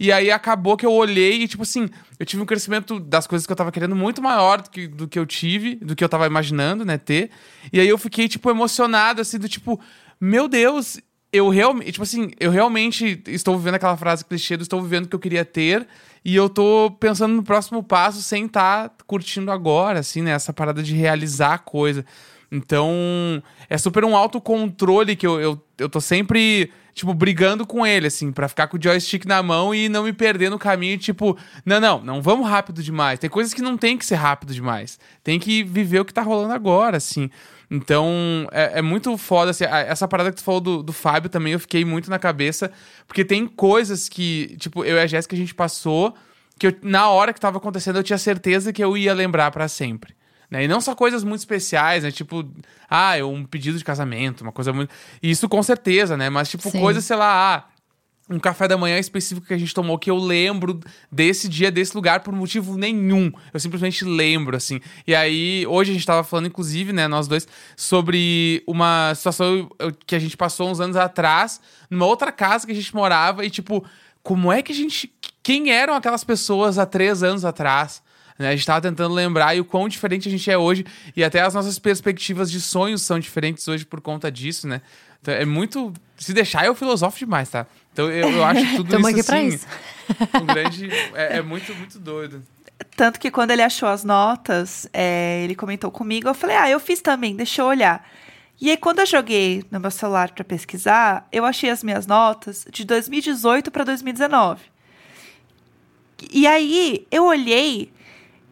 [0.00, 3.46] E aí acabou que eu olhei e, tipo assim, eu tive um crescimento das coisas
[3.46, 6.08] que eu tava querendo muito maior do que, do que eu tive, do que eu
[6.08, 7.30] tava imaginando, né, ter.
[7.72, 9.80] E aí eu fiquei, tipo, emocionado, assim, do tipo,
[10.20, 10.98] meu Deus,
[11.32, 15.08] eu realmente, tipo assim, eu realmente estou vivendo aquela frase clichê do estou vivendo o
[15.08, 15.86] que eu queria ter.
[16.24, 20.32] E eu tô pensando no próximo passo sem estar tá curtindo agora, assim, né?
[20.32, 22.04] Essa parada de realizar a coisa.
[22.50, 28.06] Então, é super um autocontrole que eu, eu, eu tô sempre, tipo, brigando com ele,
[28.06, 31.36] assim, para ficar com o joystick na mão e não me perder no caminho, tipo,
[31.64, 33.18] não, não, não vamos rápido demais.
[33.18, 34.98] Tem coisas que não tem que ser rápido demais.
[35.22, 37.30] Tem que viver o que tá rolando agora, assim.
[37.70, 39.50] Então, é, é, muito foda.
[39.50, 42.70] Assim, essa parada que tu falou do, do Fábio também, eu fiquei muito na cabeça.
[43.06, 46.14] Porque tem coisas que, tipo, eu e a Jéssica a gente passou,
[46.58, 49.68] que eu, na hora que tava acontecendo eu tinha certeza que eu ia lembrar para
[49.68, 50.16] sempre.
[50.50, 50.64] Né?
[50.64, 52.10] E não só coisas muito especiais, né?
[52.10, 52.48] Tipo,
[52.88, 54.90] ah, um pedido de casamento, uma coisa muito.
[55.22, 56.30] Isso com certeza, né?
[56.30, 57.64] Mas, tipo, coisas, sei lá, ah,
[58.28, 61.94] um café da manhã específico que a gente tomou que eu lembro desse dia, desse
[61.94, 63.32] lugar, por motivo nenhum.
[63.52, 64.80] Eu simplesmente lembro, assim.
[65.06, 69.70] E aí, hoje a gente tava falando, inclusive, né, nós dois, sobre uma situação
[70.06, 73.50] que a gente passou uns anos atrás, numa outra casa que a gente morava, e
[73.50, 73.84] tipo,
[74.22, 75.10] como é que a gente.
[75.42, 78.02] Quem eram aquelas pessoas há três anos atrás?
[78.38, 78.48] Né?
[78.48, 80.84] A gente tava tentando lembrar e o quão diferente a gente é hoje.
[81.16, 84.82] E até as nossas perspectivas de sonhos são diferentes hoje por conta disso, né?
[85.20, 85.92] Então, é muito.
[86.18, 87.66] Se deixar, eu filosofo demais, tá?
[87.92, 89.66] Então eu, eu acho tudo isso, aqui assim, isso.
[90.34, 90.90] um grande...
[91.14, 92.42] É, é, muito, muito doido.
[92.96, 96.80] Tanto que quando ele achou as notas, é, ele comentou comigo, eu falei, ah, eu
[96.80, 98.04] fiz também, deixa eu olhar.
[98.60, 102.66] E aí, quando eu joguei no meu celular para pesquisar, eu achei as minhas notas
[102.70, 104.62] de 2018 para 2019.
[106.32, 107.92] E aí, eu olhei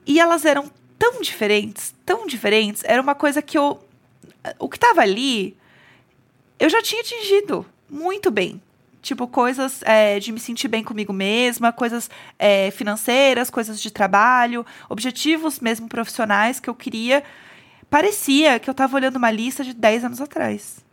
[0.07, 2.83] e elas eram tão diferentes, tão diferentes.
[2.85, 3.83] Era uma coisa que eu.
[4.61, 5.57] O que estava ali,
[6.58, 8.60] eu já tinha atingido muito bem.
[9.02, 14.66] Tipo, coisas é, de me sentir bem comigo mesma, coisas é, financeiras, coisas de trabalho,
[14.88, 17.22] objetivos mesmo profissionais que eu queria.
[17.88, 20.84] Parecia que eu tava olhando uma lista de 10 anos atrás.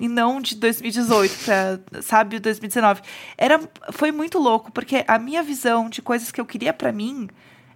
[0.00, 3.02] E não de 2018 para, sabe, 2019.
[3.38, 3.60] Era,
[3.92, 7.28] foi muito louco, porque a minha visão de coisas que eu queria para mim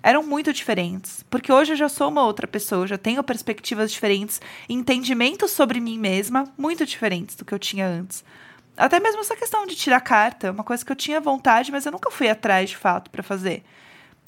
[0.07, 1.25] eram muito diferentes.
[1.29, 5.99] Porque hoje eu já sou uma outra pessoa, já tenho perspectivas diferentes, entendimentos sobre mim
[5.99, 8.25] mesma muito diferentes do que eu tinha antes.
[8.77, 11.91] Até mesmo essa questão de tirar carta, uma coisa que eu tinha vontade, mas eu
[11.91, 13.65] nunca fui atrás de fato para fazer.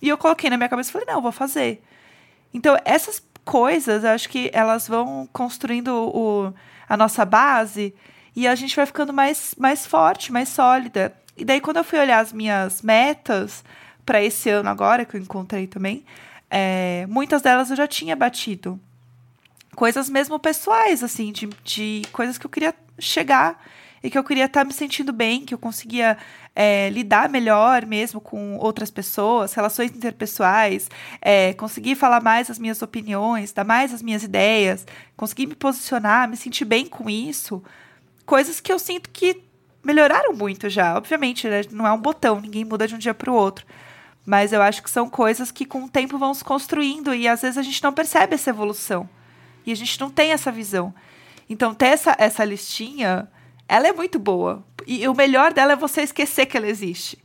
[0.03, 1.81] E eu coloquei na minha cabeça e falei, não, vou fazer.
[2.53, 6.53] Então, essas coisas, eu acho que elas vão construindo o,
[6.89, 7.95] a nossa base
[8.35, 11.15] e a gente vai ficando mais, mais forte, mais sólida.
[11.37, 13.63] E daí, quando eu fui olhar as minhas metas
[14.09, 16.03] para esse ano agora, que eu encontrei também,
[16.49, 18.81] é, muitas delas eu já tinha batido.
[19.77, 23.63] Coisas mesmo pessoais, assim, de, de coisas que eu queria chegar
[24.03, 26.17] e que eu queria estar tá me sentindo bem, que eu conseguia
[26.57, 30.89] é, lidar melhor mesmo com outras pessoas, relações interpessoais,
[31.21, 34.87] é, conseguir falar mais as minhas opiniões, dar mais as minhas ideias,
[35.19, 37.63] conseguir me posicionar, me sentir bem com isso.
[38.25, 39.43] Coisas que eu sinto que
[39.85, 40.97] melhoraram muito já.
[40.97, 41.61] Obviamente, né?
[41.71, 43.67] não é um botão, ninguém muda de um dia para o outro.
[44.29, 47.41] Mas eu acho que são coisas que com o tempo vão se construindo e às
[47.41, 49.09] vezes a gente não percebe essa evolução.
[49.65, 50.93] E a gente não tem essa visão.
[51.49, 53.27] Então, ter essa, essa listinha
[53.67, 54.63] ela é muito boa.
[54.87, 57.19] E o melhor dela é você esquecer que ela existe.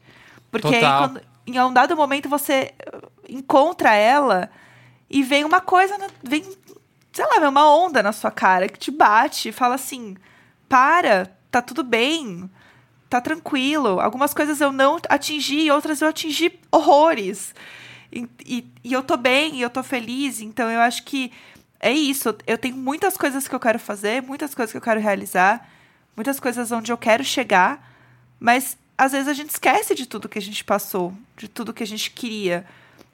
[0.49, 0.93] Porque Total.
[0.93, 4.49] aí, quando, em um dado momento, você uh, encontra ela
[5.09, 6.41] e vem uma coisa, vem,
[7.11, 10.15] sei lá, vem uma onda na sua cara que te bate e fala assim:
[10.69, 12.49] para, tá tudo bem,
[13.17, 13.99] tá tranquilo.
[13.99, 17.53] Algumas coisas eu não atingi, outras eu atingi horrores.
[18.11, 20.41] E, e, e eu tô bem, e eu tô feliz.
[20.41, 21.31] Então eu acho que
[21.79, 22.35] é isso.
[22.45, 25.67] Eu tenho muitas coisas que eu quero fazer, muitas coisas que eu quero realizar
[26.15, 27.91] muitas coisas onde eu quero chegar,
[28.39, 31.83] mas às vezes a gente esquece de tudo que a gente passou, de tudo que
[31.83, 32.65] a gente queria,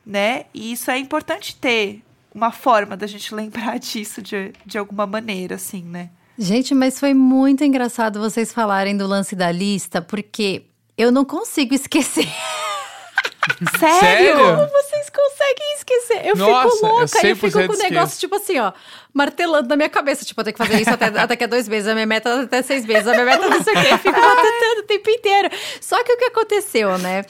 [0.05, 0.45] né?
[0.53, 5.55] E isso é importante ter uma forma da gente lembrar disso de, de alguma maneira,
[5.55, 6.09] assim, né?
[6.41, 10.63] Gente, mas foi muito engraçado vocês falarem do lance da lista, porque
[10.97, 12.25] eu não consigo esquecer.
[13.77, 13.99] Sério?
[13.99, 14.37] Sério?
[14.37, 16.25] Como vocês conseguem esquecer?
[16.25, 18.71] Eu Nossa, fico louca, eu, eu fico com o negócio, tipo assim, ó,
[19.13, 20.23] martelando na minha cabeça.
[20.23, 22.29] Tipo, eu tenho que fazer isso até, até que é dois meses, a minha meta
[22.29, 23.87] é até seis meses, a minha meta é não sei o quê.
[23.91, 25.49] Eu fico batendo o tempo inteiro.
[25.81, 27.25] Só que o que aconteceu, né?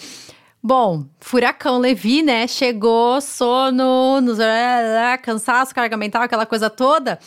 [0.62, 2.46] Bom, furacão Levi, né?
[2.48, 4.38] Chegou, sono, nos...
[5.24, 7.18] cansaço, carga mental, aquela coisa toda.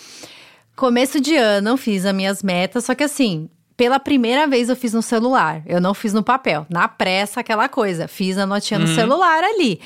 [0.82, 4.92] Começo de ano, fiz as minhas metas, só que assim, pela primeira vez eu fiz
[4.92, 5.62] no celular.
[5.64, 6.66] Eu não fiz no papel.
[6.68, 8.08] Na pressa, aquela coisa.
[8.08, 8.86] Fiz a notinha uhum.
[8.86, 9.80] no celular ali.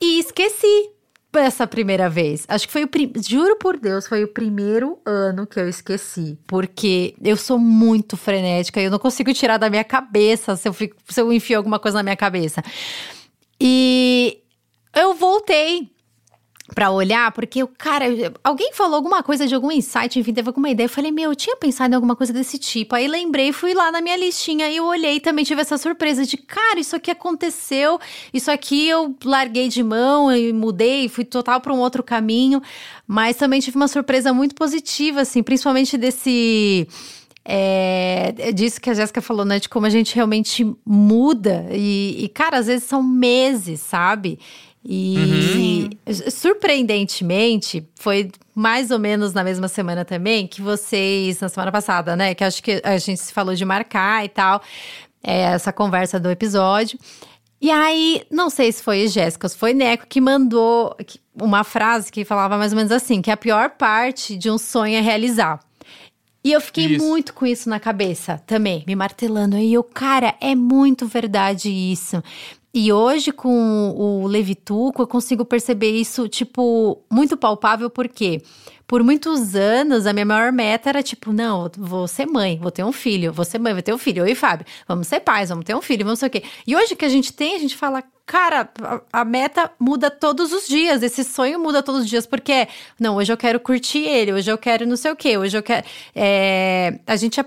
[0.00, 0.92] E esqueci
[1.34, 2.46] essa primeira vez.
[2.48, 2.88] Acho que foi o.
[2.88, 3.12] Prim...
[3.22, 6.38] Juro por Deus, foi o primeiro ano que eu esqueci.
[6.46, 10.72] Porque eu sou muito frenética e eu não consigo tirar da minha cabeça se eu,
[10.72, 10.96] fico...
[11.06, 12.62] se eu enfio alguma coisa na minha cabeça.
[13.60, 14.38] E
[14.96, 15.90] eu voltei
[16.74, 18.06] para olhar, porque o cara,
[18.42, 20.86] alguém falou alguma coisa de algum insight, enfim, teve alguma ideia.
[20.86, 22.94] Eu falei, meu, eu tinha pensado em alguma coisa desse tipo.
[22.94, 26.24] Aí lembrei, fui lá na minha listinha e eu olhei e também tive essa surpresa
[26.24, 27.98] de, cara, isso aqui aconteceu,
[28.32, 32.62] isso aqui eu larguei de mão e mudei, fui total para um outro caminho.
[33.06, 36.86] Mas também tive uma surpresa muito positiva, assim, principalmente desse.
[37.44, 39.58] É, disso que a Jéssica falou, né?
[39.58, 41.66] De como a gente realmente muda.
[41.72, 44.38] E, e, cara, às vezes são meses, sabe?
[44.84, 46.30] E uhum.
[46.30, 52.34] surpreendentemente, foi mais ou menos na mesma semana também que vocês, na semana passada, né?
[52.34, 54.62] Que acho que a gente se falou de marcar e tal,
[55.22, 56.98] é, essa conversa do episódio.
[57.60, 60.96] E aí, não sei se foi Jéssica ou se foi Neco que mandou
[61.34, 64.96] uma frase que falava mais ou menos assim: que a pior parte de um sonho
[64.96, 65.60] é realizar.
[66.42, 67.04] E eu fiquei isso.
[67.04, 69.56] muito com isso na cabeça também, me martelando.
[69.56, 72.22] Aí eu, cara, é muito verdade isso.
[72.72, 78.42] E hoje, com o Levituco, eu consigo perceber isso, tipo, muito palpável, porque
[78.86, 82.84] por muitos anos a minha maior meta era, tipo, não, vou ser mãe, vou ter
[82.84, 84.24] um filho, vou ser mãe, vou ter um filho.
[84.24, 86.44] Eu e Fábio, vamos ser pais, vamos ter um filho, vamos sei o quê.
[86.66, 88.70] E hoje que a gente tem, a gente fala, cara,
[89.12, 93.32] a, meta muda todos os dias, esse sonho muda todos os dias, porque, não, hoje
[93.32, 95.84] eu quero curtir ele, hoje eu quero não sei o quê, hoje eu quero.
[96.14, 97.44] É, a gente a,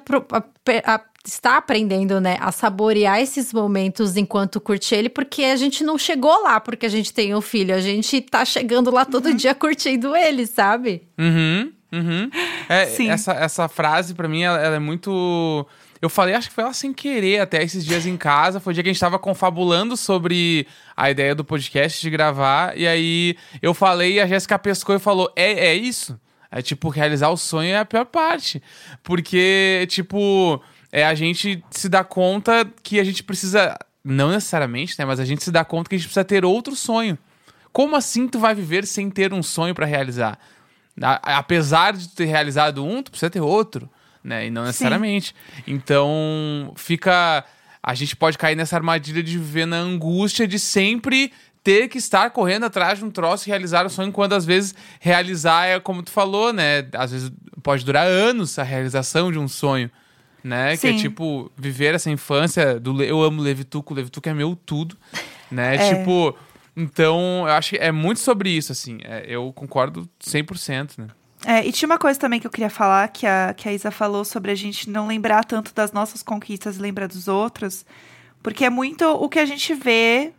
[0.86, 5.98] a, está aprendendo, né, a saborear esses momentos enquanto curte ele, porque a gente não
[5.98, 9.36] chegou lá porque a gente tem um filho, a gente tá chegando lá todo uhum.
[9.36, 11.04] dia curtindo ele, sabe?
[11.18, 12.30] Uhum, uhum.
[12.68, 13.10] É, Sim.
[13.10, 15.66] Essa, essa frase, para mim, ela, ela, é muito.
[16.02, 18.60] Eu falei, acho que foi ela sem querer até esses dias em casa.
[18.60, 22.78] Foi o dia que a gente tava confabulando sobre a ideia do podcast de gravar.
[22.78, 26.20] E aí eu falei e a Jéssica pescou e falou: É, é isso?
[26.52, 28.62] É tipo, realizar o sonho é a pior parte.
[29.02, 30.62] Porque, tipo
[30.94, 35.26] é a gente se dar conta que a gente precisa, não necessariamente, né, mas a
[35.26, 37.18] gente se dá conta que a gente precisa ter outro sonho.
[37.72, 40.38] Como assim tu vai viver sem ter um sonho para realizar?
[41.02, 43.90] A, apesar de tu ter realizado um, tu precisa ter outro,
[44.24, 44.46] né?
[44.46, 45.36] E não necessariamente.
[45.56, 45.64] Sim.
[45.66, 47.44] Então, fica
[47.82, 52.30] a gente pode cair nessa armadilha de viver na angústia de sempre ter que estar
[52.30, 56.04] correndo atrás de um troço e realizar o sonho, quando às vezes realizar é como
[56.04, 56.88] tu falou, né?
[56.94, 57.32] Às vezes
[57.64, 59.90] pode durar anos a realização de um sonho
[60.44, 60.76] né?
[60.76, 60.90] Sim.
[60.90, 64.98] Que é tipo, viver essa infância do eu amo Levituco, Levituco é meu tudo,
[65.50, 65.76] né?
[65.76, 65.96] É.
[65.96, 66.36] Tipo,
[66.76, 69.00] então eu acho que é muito sobre isso, assim.
[69.04, 71.08] É, eu concordo 100%, né?
[71.46, 73.92] É, e tinha uma coisa também que eu queria falar, que a, que a Isa
[73.92, 77.86] falou sobre a gente não lembrar tanto das nossas conquistas e lembrar dos outros,
[78.42, 80.32] porque é muito o que a gente vê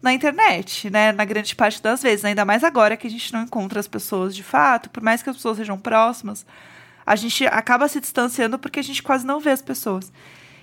[0.00, 1.12] na internet, né?
[1.12, 4.34] Na grande parte das vezes, ainda mais agora que a gente não encontra as pessoas
[4.34, 6.46] de fato, por mais que as pessoas sejam próximas,
[7.04, 10.12] a gente acaba se distanciando porque a gente quase não vê as pessoas.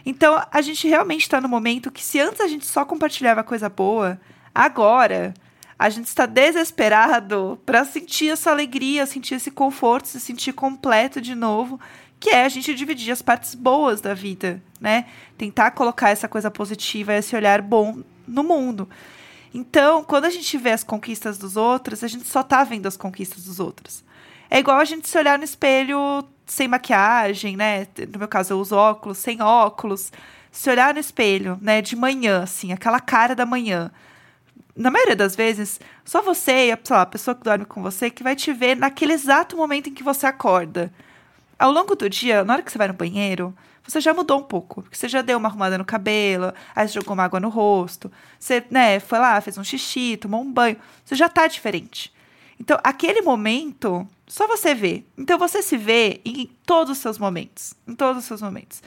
[0.06, 3.70] Então, a gente realmente está no momento que, se antes a gente só compartilhava coisa
[3.70, 4.20] boa,
[4.54, 5.34] agora
[5.78, 11.36] a gente está desesperado para sentir essa alegria, sentir esse conforto, se sentir completo de
[11.36, 11.80] novo,
[12.20, 15.06] que é a gente dividir as partes boas da vida, né?
[15.38, 18.90] Tentar colocar essa coisa positiva, esse olhar bom no mundo.
[19.54, 22.98] Então, quando a gente vê as conquistas dos outros, a gente só tá vendo as
[22.98, 24.04] conquistas dos outros.
[24.50, 27.88] É igual a gente se olhar no espelho sem maquiagem, né?
[28.12, 30.12] No meu caso, eu uso óculos, sem óculos.
[30.52, 33.92] Se olhar no espelho, né, de manhã, assim, aquela cara da manhã.
[34.76, 38.10] Na maioria das vezes, só você e a, lá, a pessoa que dorme com você
[38.10, 40.92] que vai te ver naquele exato momento em que você acorda.
[41.60, 44.44] Ao longo do dia, na hora que você vai no banheiro, você já mudou um
[44.44, 44.82] pouco.
[44.82, 48.12] Porque você já deu uma arrumada no cabelo, aí você jogou uma água no rosto,
[48.40, 50.78] você, né, foi lá, fez um xixi, tomou um banho.
[51.06, 52.12] Você já tá diferente.
[52.60, 55.04] Então, aquele momento, só você vê.
[55.18, 57.74] Então, você se vê em todos os seus momentos.
[57.88, 58.84] Em todos os seus momentos.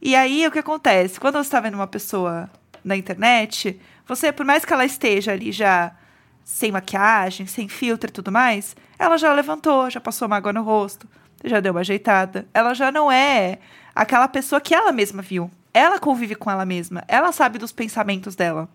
[0.00, 1.18] E aí, o que acontece?
[1.18, 2.50] Quando você está vendo uma pessoa
[2.84, 5.96] na internet, você, por mais que ela esteja ali já
[6.44, 10.62] sem maquiagem, sem filtro e tudo mais, ela já levantou, já passou uma água no
[10.62, 11.08] rosto,
[11.42, 12.46] já deu uma ajeitada.
[12.52, 13.58] Ela já não é
[13.94, 15.50] aquela pessoa que ela mesma viu.
[15.72, 17.02] Ela convive com ela mesma.
[17.08, 18.68] Ela sabe dos pensamentos dela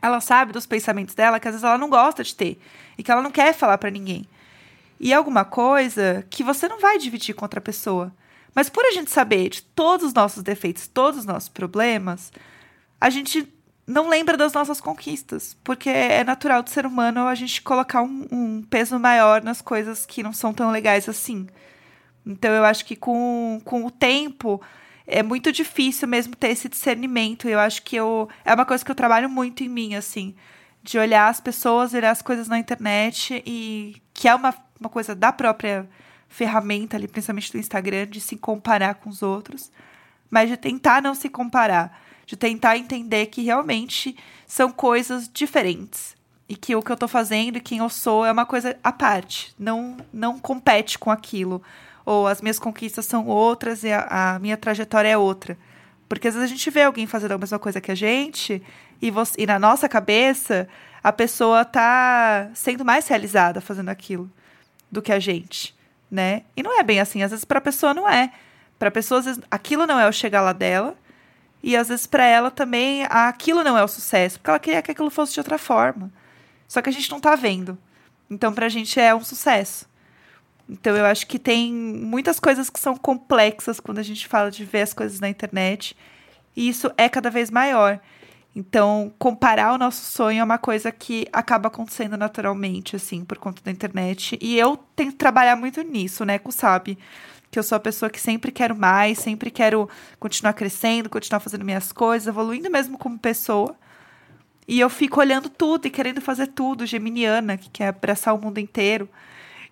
[0.00, 2.60] ela sabe dos pensamentos dela que às vezes ela não gosta de ter
[2.96, 4.26] e que ela não quer falar para ninguém.
[5.00, 8.12] E é alguma coisa que você não vai dividir com outra pessoa.
[8.54, 12.32] Mas por a gente saber de todos os nossos defeitos, todos os nossos problemas,
[13.00, 13.52] a gente
[13.86, 18.26] não lembra das nossas conquistas, porque é natural do ser humano a gente colocar um,
[18.30, 21.46] um peso maior nas coisas que não são tão legais assim.
[22.26, 24.60] Então eu acho que com, com o tempo
[25.08, 27.48] é muito difícil mesmo ter esse discernimento.
[27.48, 30.34] Eu acho que eu é uma coisa que eu trabalho muito em mim, assim,
[30.82, 35.14] de olhar as pessoas, olhar as coisas na internet e que é uma, uma coisa
[35.14, 35.88] da própria
[36.28, 39.72] ferramenta ali, principalmente do Instagram, de se comparar com os outros,
[40.30, 44.14] mas de tentar não se comparar, de tentar entender que realmente
[44.46, 46.14] são coisas diferentes
[46.46, 48.92] e que o que eu tô fazendo e quem eu sou é uma coisa à
[48.92, 51.62] parte, não não compete com aquilo
[52.08, 55.58] ou as minhas conquistas são outras e a, a minha trajetória é outra.
[56.08, 58.62] Porque às vezes a gente vê alguém fazendo a mesma coisa que a gente
[59.00, 60.66] e, você, e na nossa cabeça
[61.04, 64.30] a pessoa tá sendo mais realizada fazendo aquilo
[64.90, 65.76] do que a gente,
[66.10, 66.44] né?
[66.56, 68.32] E não é bem assim, às vezes para a pessoa não é.
[68.78, 70.96] Para a pessoa aquilo não é o chegar lá dela
[71.62, 74.92] e às vezes para ela também aquilo não é o sucesso, porque ela queria que
[74.92, 76.10] aquilo fosse de outra forma.
[76.66, 77.76] Só que a gente não tá vendo.
[78.30, 79.86] Então pra gente é um sucesso.
[80.68, 84.64] Então eu acho que tem muitas coisas que são complexas quando a gente fala de
[84.64, 85.96] ver as coisas na internet.
[86.54, 88.00] E isso é cada vez maior.
[88.54, 93.62] Então, comparar o nosso sonho é uma coisa que acaba acontecendo naturalmente, assim, por conta
[93.62, 94.36] da internet.
[94.40, 96.98] E eu tenho que trabalhar muito nisso, né, com sabe?
[97.50, 101.64] Que eu sou a pessoa que sempre quero mais, sempre quero continuar crescendo, continuar fazendo
[101.64, 103.76] minhas coisas, evoluindo mesmo como pessoa.
[104.66, 108.58] E eu fico olhando tudo e querendo fazer tudo, geminiana, que quer abraçar o mundo
[108.58, 109.08] inteiro.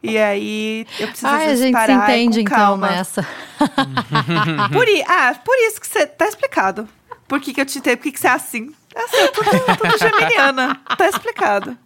[0.07, 2.87] E aí eu preciso Ai, a gente parar se entende com calma.
[2.87, 3.23] então nessa.
[4.73, 6.89] por, ah, por isso que você tá explicado.
[7.27, 8.73] Por que, que eu te entendo, por que, que você é assim.
[8.95, 10.81] É assim, tudo, tudo geminiana.
[10.97, 11.77] Tá explicado.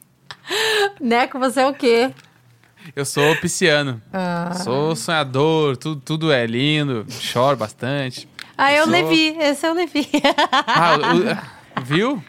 [1.01, 2.13] Neco, você é o quê?
[2.95, 4.03] Eu sou pisciano.
[4.13, 4.53] Ah.
[4.65, 8.29] Sou sonhador, tudo, tudo é lindo, choro bastante.
[8.57, 8.93] Ah, eu, eu sou...
[8.93, 10.09] Levi, esse é o Levi.
[10.66, 10.97] ah,
[11.77, 12.23] o, viu?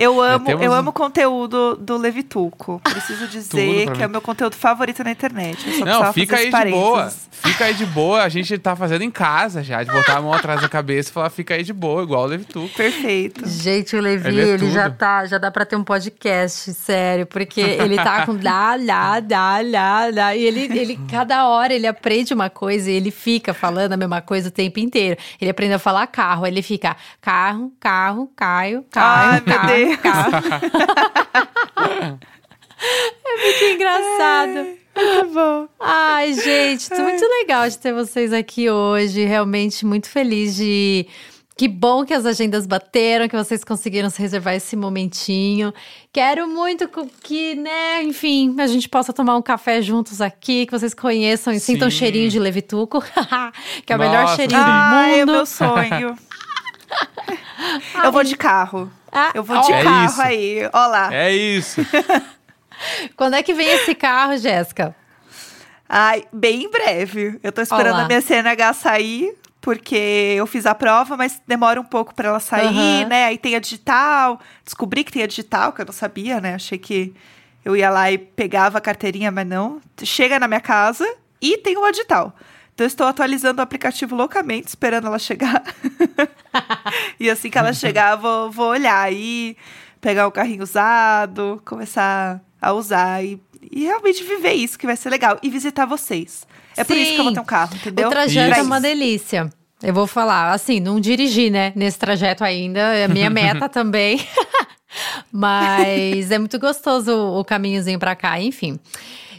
[0.00, 2.80] Eu amo, temos eu um- amo o conteúdo do Levituco.
[2.84, 4.02] Preciso dizer que mim.
[4.02, 5.58] é o meu conteúdo favorito na internet.
[5.68, 7.12] Eu só Não, fica fazer aí de boa.
[7.32, 8.22] Fica aí de boa.
[8.22, 11.12] A gente tá fazendo em casa já, de botar a mão atrás da cabeça e
[11.12, 12.68] falar, fica aí de boa, igual o Levituco.
[12.76, 13.46] Perfeito.
[13.48, 14.96] Gente, o Levi, Ele ele, é já tudo.
[14.98, 19.60] tá, já dá pra ter um podcast, sério, porque ele tá com dá, lá, dá,
[19.64, 23.92] lá, dá, e ele, ele, cada hora ele aprende uma coisa e ele fica falando
[23.92, 25.16] a mesma coisa o tempo inteiro.
[25.40, 29.68] Ele aprende a falar carro, aí ele fica carro, carro, Caio, carro, Ai, meu carro,
[29.68, 29.87] Deus.
[32.80, 34.78] É muito engraçado.
[34.96, 35.68] Muito bom.
[35.80, 39.24] Ai, gente, tô muito legal de ter vocês aqui hoje.
[39.24, 41.06] Realmente muito feliz de.
[41.56, 45.74] Que bom que as agendas bateram, que vocês conseguiram se reservar esse momentinho.
[46.12, 46.88] Quero muito
[47.20, 51.58] que, né, enfim, a gente possa tomar um café juntos aqui, que vocês conheçam e
[51.58, 51.96] sintam o Sim.
[51.96, 53.02] cheirinho de Levituco,
[53.84, 55.46] que é o melhor cheirinho Ai, é do o meu mundo.
[55.46, 56.16] sonho.
[58.04, 58.88] Eu vou de carro.
[59.12, 60.22] Ah, Eu vou de É carro isso.
[60.22, 60.68] aí.
[60.72, 61.14] Ó lá.
[61.14, 61.80] É isso.
[63.16, 64.94] Quando é que vem esse carro, Jéssica?
[65.88, 67.38] Ai, bem em breve.
[67.42, 68.04] Eu tô esperando Olá.
[68.04, 72.40] a minha CNH sair, porque eu fiz a prova, mas demora um pouco pra ela
[72.40, 72.66] sair,
[73.02, 73.08] Aham.
[73.08, 73.24] né?
[73.26, 74.38] Aí tem a digital.
[74.64, 76.54] Descobri que tem a digital, que eu não sabia, né?
[76.54, 77.14] Achei que
[77.64, 79.80] eu ia lá e pegava a carteirinha, mas não.
[80.04, 81.06] Chega na minha casa
[81.40, 82.34] e tem uma digital.
[82.78, 85.64] Então eu estou atualizando o aplicativo loucamente, esperando ela chegar.
[87.18, 89.56] e assim que ela chegar, vou, vou olhar aí,
[90.00, 95.10] pegar o carrinho usado, começar a usar e, e realmente viver isso, que vai ser
[95.10, 95.40] legal.
[95.42, 96.46] E visitar vocês.
[96.76, 98.06] É por isso que eu vou ter um carro, entendeu?
[98.06, 99.50] O trajeto é uma delícia.
[99.82, 104.24] Eu vou falar, assim, não dirigi, né, nesse trajeto ainda, é a minha meta também.
[105.32, 108.78] Mas é muito gostoso o caminhozinho pra cá, enfim.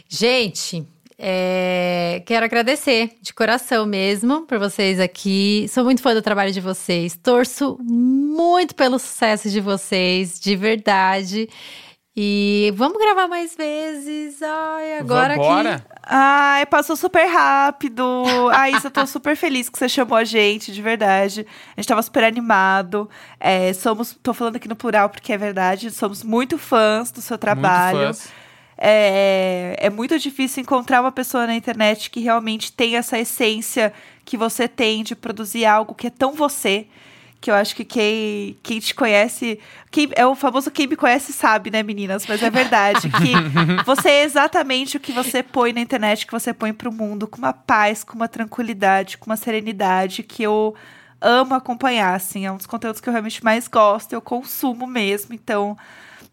[0.06, 0.86] Gente,
[1.22, 5.66] é, quero agradecer de coração mesmo por vocês aqui.
[5.68, 7.14] Sou muito fã do trabalho de vocês.
[7.14, 11.46] Torço muito pelo sucesso de vocês, de verdade.
[12.16, 14.42] E vamos gravar mais vezes.
[14.42, 15.78] Ai, agora Vambora.
[15.80, 18.02] que Ai, passou super rápido.
[18.52, 21.46] Ai, isso eu tô super feliz que você chamou a gente, de verdade.
[21.76, 23.10] A gente tava super animado.
[23.38, 27.36] É, somos, tô falando aqui no plural porque é verdade, somos muito fãs do seu
[27.36, 27.98] trabalho.
[27.98, 28.49] Muito fãs.
[28.82, 33.92] É, é muito difícil encontrar uma pessoa na internet que realmente tem essa essência
[34.24, 36.86] que você tem de produzir algo que é tão você.
[37.42, 39.58] Que eu acho que quem, quem te conhece.
[39.90, 42.26] Quem, é o famoso quem me conhece sabe, né, meninas?
[42.26, 43.32] Mas é verdade que
[43.84, 47.38] você é exatamente o que você põe na internet, que você põe pro mundo, com
[47.38, 50.74] uma paz, com uma tranquilidade, com uma serenidade que eu
[51.20, 52.46] amo acompanhar, assim.
[52.46, 55.34] É um dos conteúdos que eu realmente mais gosto, eu consumo mesmo.
[55.34, 55.76] Então,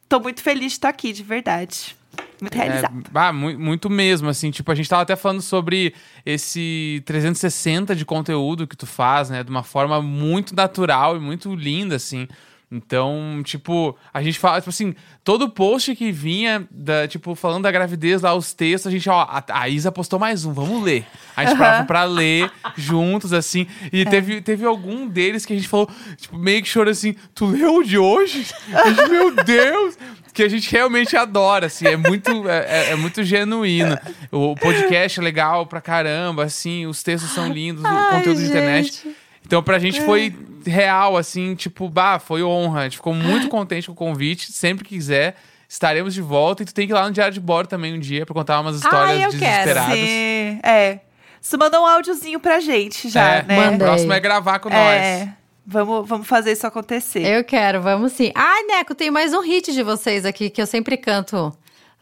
[0.07, 1.96] tô muito feliz de estar aqui, de verdade.
[2.41, 2.93] Muito realizada.
[2.97, 5.93] É, ah, mu- muito mesmo, assim, tipo, a gente tava até falando sobre
[6.26, 11.53] esse 360 de conteúdo que tu faz, né, de uma forma muito natural e muito
[11.55, 12.28] linda, assim.
[12.70, 14.93] Então, tipo, a gente fala, tipo assim,
[15.24, 19.22] todo post que vinha, da, tipo, falando da gravidez lá, os textos, a gente, ó,
[19.22, 21.05] a, a Isa postou mais um, vamos ler.
[21.34, 25.68] A gente parava pra ler juntos, assim, e teve, teve algum deles que a gente
[25.70, 28.43] falou, tipo, meio que chorou assim, tu leu o de hoje?
[28.68, 29.97] Gente, meu Deus!
[30.38, 32.57] Que a gente realmente adora, assim, é muito, é,
[32.89, 33.97] é- é muito genuíno.
[34.31, 38.45] O podcast é legal pra caramba, assim, os textos são lindos, o Ai, conteúdo de
[38.45, 38.85] internet.
[39.03, 39.15] gente.
[39.43, 40.31] Então, pra gente foi
[40.63, 42.81] real, assim, tipo, bah, foi honra.
[42.81, 44.51] A gente ficou muito contente com o convite.
[44.51, 46.61] Sempre que quiser, estaremos de volta.
[46.61, 48.59] E tu tem que ir lá no Diário de Bordo também um dia pra contar
[48.61, 49.63] umas histórias eu quero.
[49.63, 49.97] desesperadas.
[49.97, 50.99] Sim, é.
[51.41, 53.57] Você mandou um áudiozinho pra gente já, é, né?
[53.57, 53.77] o Mandei.
[53.88, 55.19] próximo é gravar com É.
[55.25, 55.29] nós.
[55.70, 57.26] Vamos, vamos fazer isso acontecer.
[57.26, 58.32] Eu quero, vamos sim.
[58.34, 61.53] Ai, Neco, tem mais um hit de vocês aqui que eu sempre canto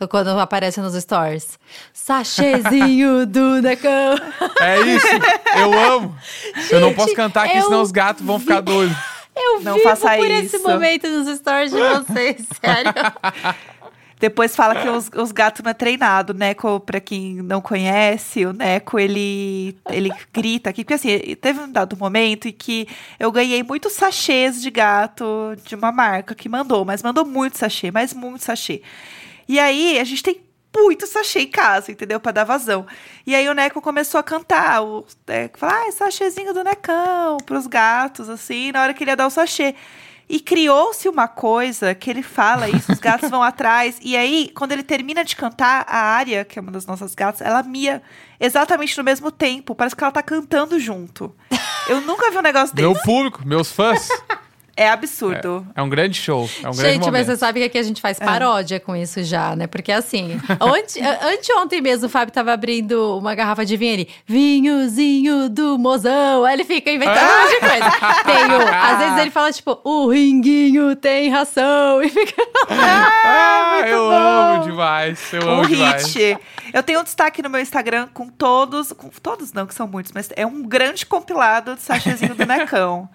[0.08, 1.58] quando aparece nos stories.
[1.92, 4.16] Sachêzinho do Necão.
[4.62, 5.08] É isso,
[5.58, 6.16] eu amo.
[6.70, 8.96] eu não Gente, posso cantar aqui, senão os gatos vão ficar doidos.
[9.36, 10.68] Eu Não vivo faça por esse isso.
[10.68, 12.94] momento nos stories de vocês, sério.
[14.26, 16.34] Depois fala que os, os gatos não é treinado.
[16.34, 20.84] O Neco, pra quem não conhece, o Neco, ele, ele grita aqui.
[20.84, 22.88] Porque assim, teve um dado momento em que
[23.20, 27.92] eu ganhei muitos sachês de gato de uma marca que mandou, mas mandou muito sachê,
[27.92, 28.82] mas muito sachê.
[29.48, 30.42] E aí, a gente tem
[30.76, 32.20] muito sachê em casa, entendeu?
[32.20, 32.88] Pra dar vazão.
[33.28, 37.68] E aí o Neco começou a cantar, o, é, falar, ah, sachêzinho do Necão, pros
[37.68, 39.76] gatos, assim, na hora que ele ia dar o sachê.
[40.28, 43.98] E criou-se uma coisa que ele fala isso, os gatos vão atrás.
[44.02, 47.42] E aí, quando ele termina de cantar, a Área, que é uma das nossas gatas,
[47.42, 48.02] ela mia
[48.40, 49.76] exatamente no mesmo tempo.
[49.76, 51.34] Parece que ela tá cantando junto.
[51.88, 52.88] Eu nunca vi um negócio desse.
[52.88, 54.08] Meu público, meus fãs.
[54.78, 55.66] É absurdo.
[55.74, 56.50] É um grande show.
[56.62, 57.26] É um grande Gente, mas momento.
[57.28, 59.68] você sabe que aqui a gente faz paródia com isso já, né?
[59.68, 65.50] Porque assim, ante, anteontem mesmo o Fábio tava abrindo uma garrafa de vinho ele, vinhozinho
[65.50, 66.44] do mozão.
[66.44, 67.92] Aí ele fica inventando um monte de coisa.
[68.26, 72.02] Tem o, às vezes ele fala tipo, o ringuinho tem ração.
[72.04, 72.36] E fica.
[73.28, 74.12] Ah, muito eu bom.
[74.12, 75.34] amo demais.
[75.34, 76.14] Eu Um amo demais.
[76.14, 76.38] hit.
[76.74, 80.12] Eu tenho um destaque no meu Instagram com todos, com todos não, que são muitos,
[80.14, 83.10] mas é um grande compilado de sachêzinho do Necão.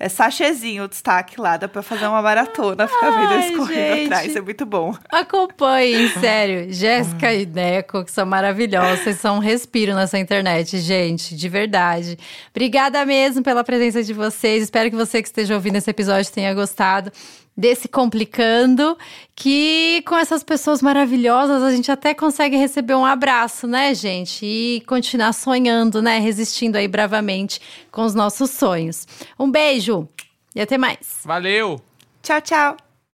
[0.00, 4.04] É sachêzinho o destaque lá, dá pra fazer uma maratona, ficar vendo eles correndo gente.
[4.06, 4.94] atrás, é muito bom.
[5.10, 6.66] Acompanhem, sério.
[6.72, 9.00] Jéssica e Neco, que são maravilhosos.
[9.00, 12.16] Vocês são um respiro nessa internet, gente, de verdade.
[12.50, 14.62] Obrigada mesmo pela presença de vocês.
[14.62, 17.10] Espero que você que esteja ouvindo esse episódio tenha gostado
[17.58, 18.96] desse complicando,
[19.34, 24.46] que com essas pessoas maravilhosas a gente até consegue receber um abraço, né, gente?
[24.46, 29.08] E continuar sonhando, né, resistindo aí bravamente com os nossos sonhos.
[29.36, 30.08] Um beijo
[30.54, 31.22] e até mais.
[31.24, 31.80] Valeu!
[32.22, 32.87] Tchau, tchau.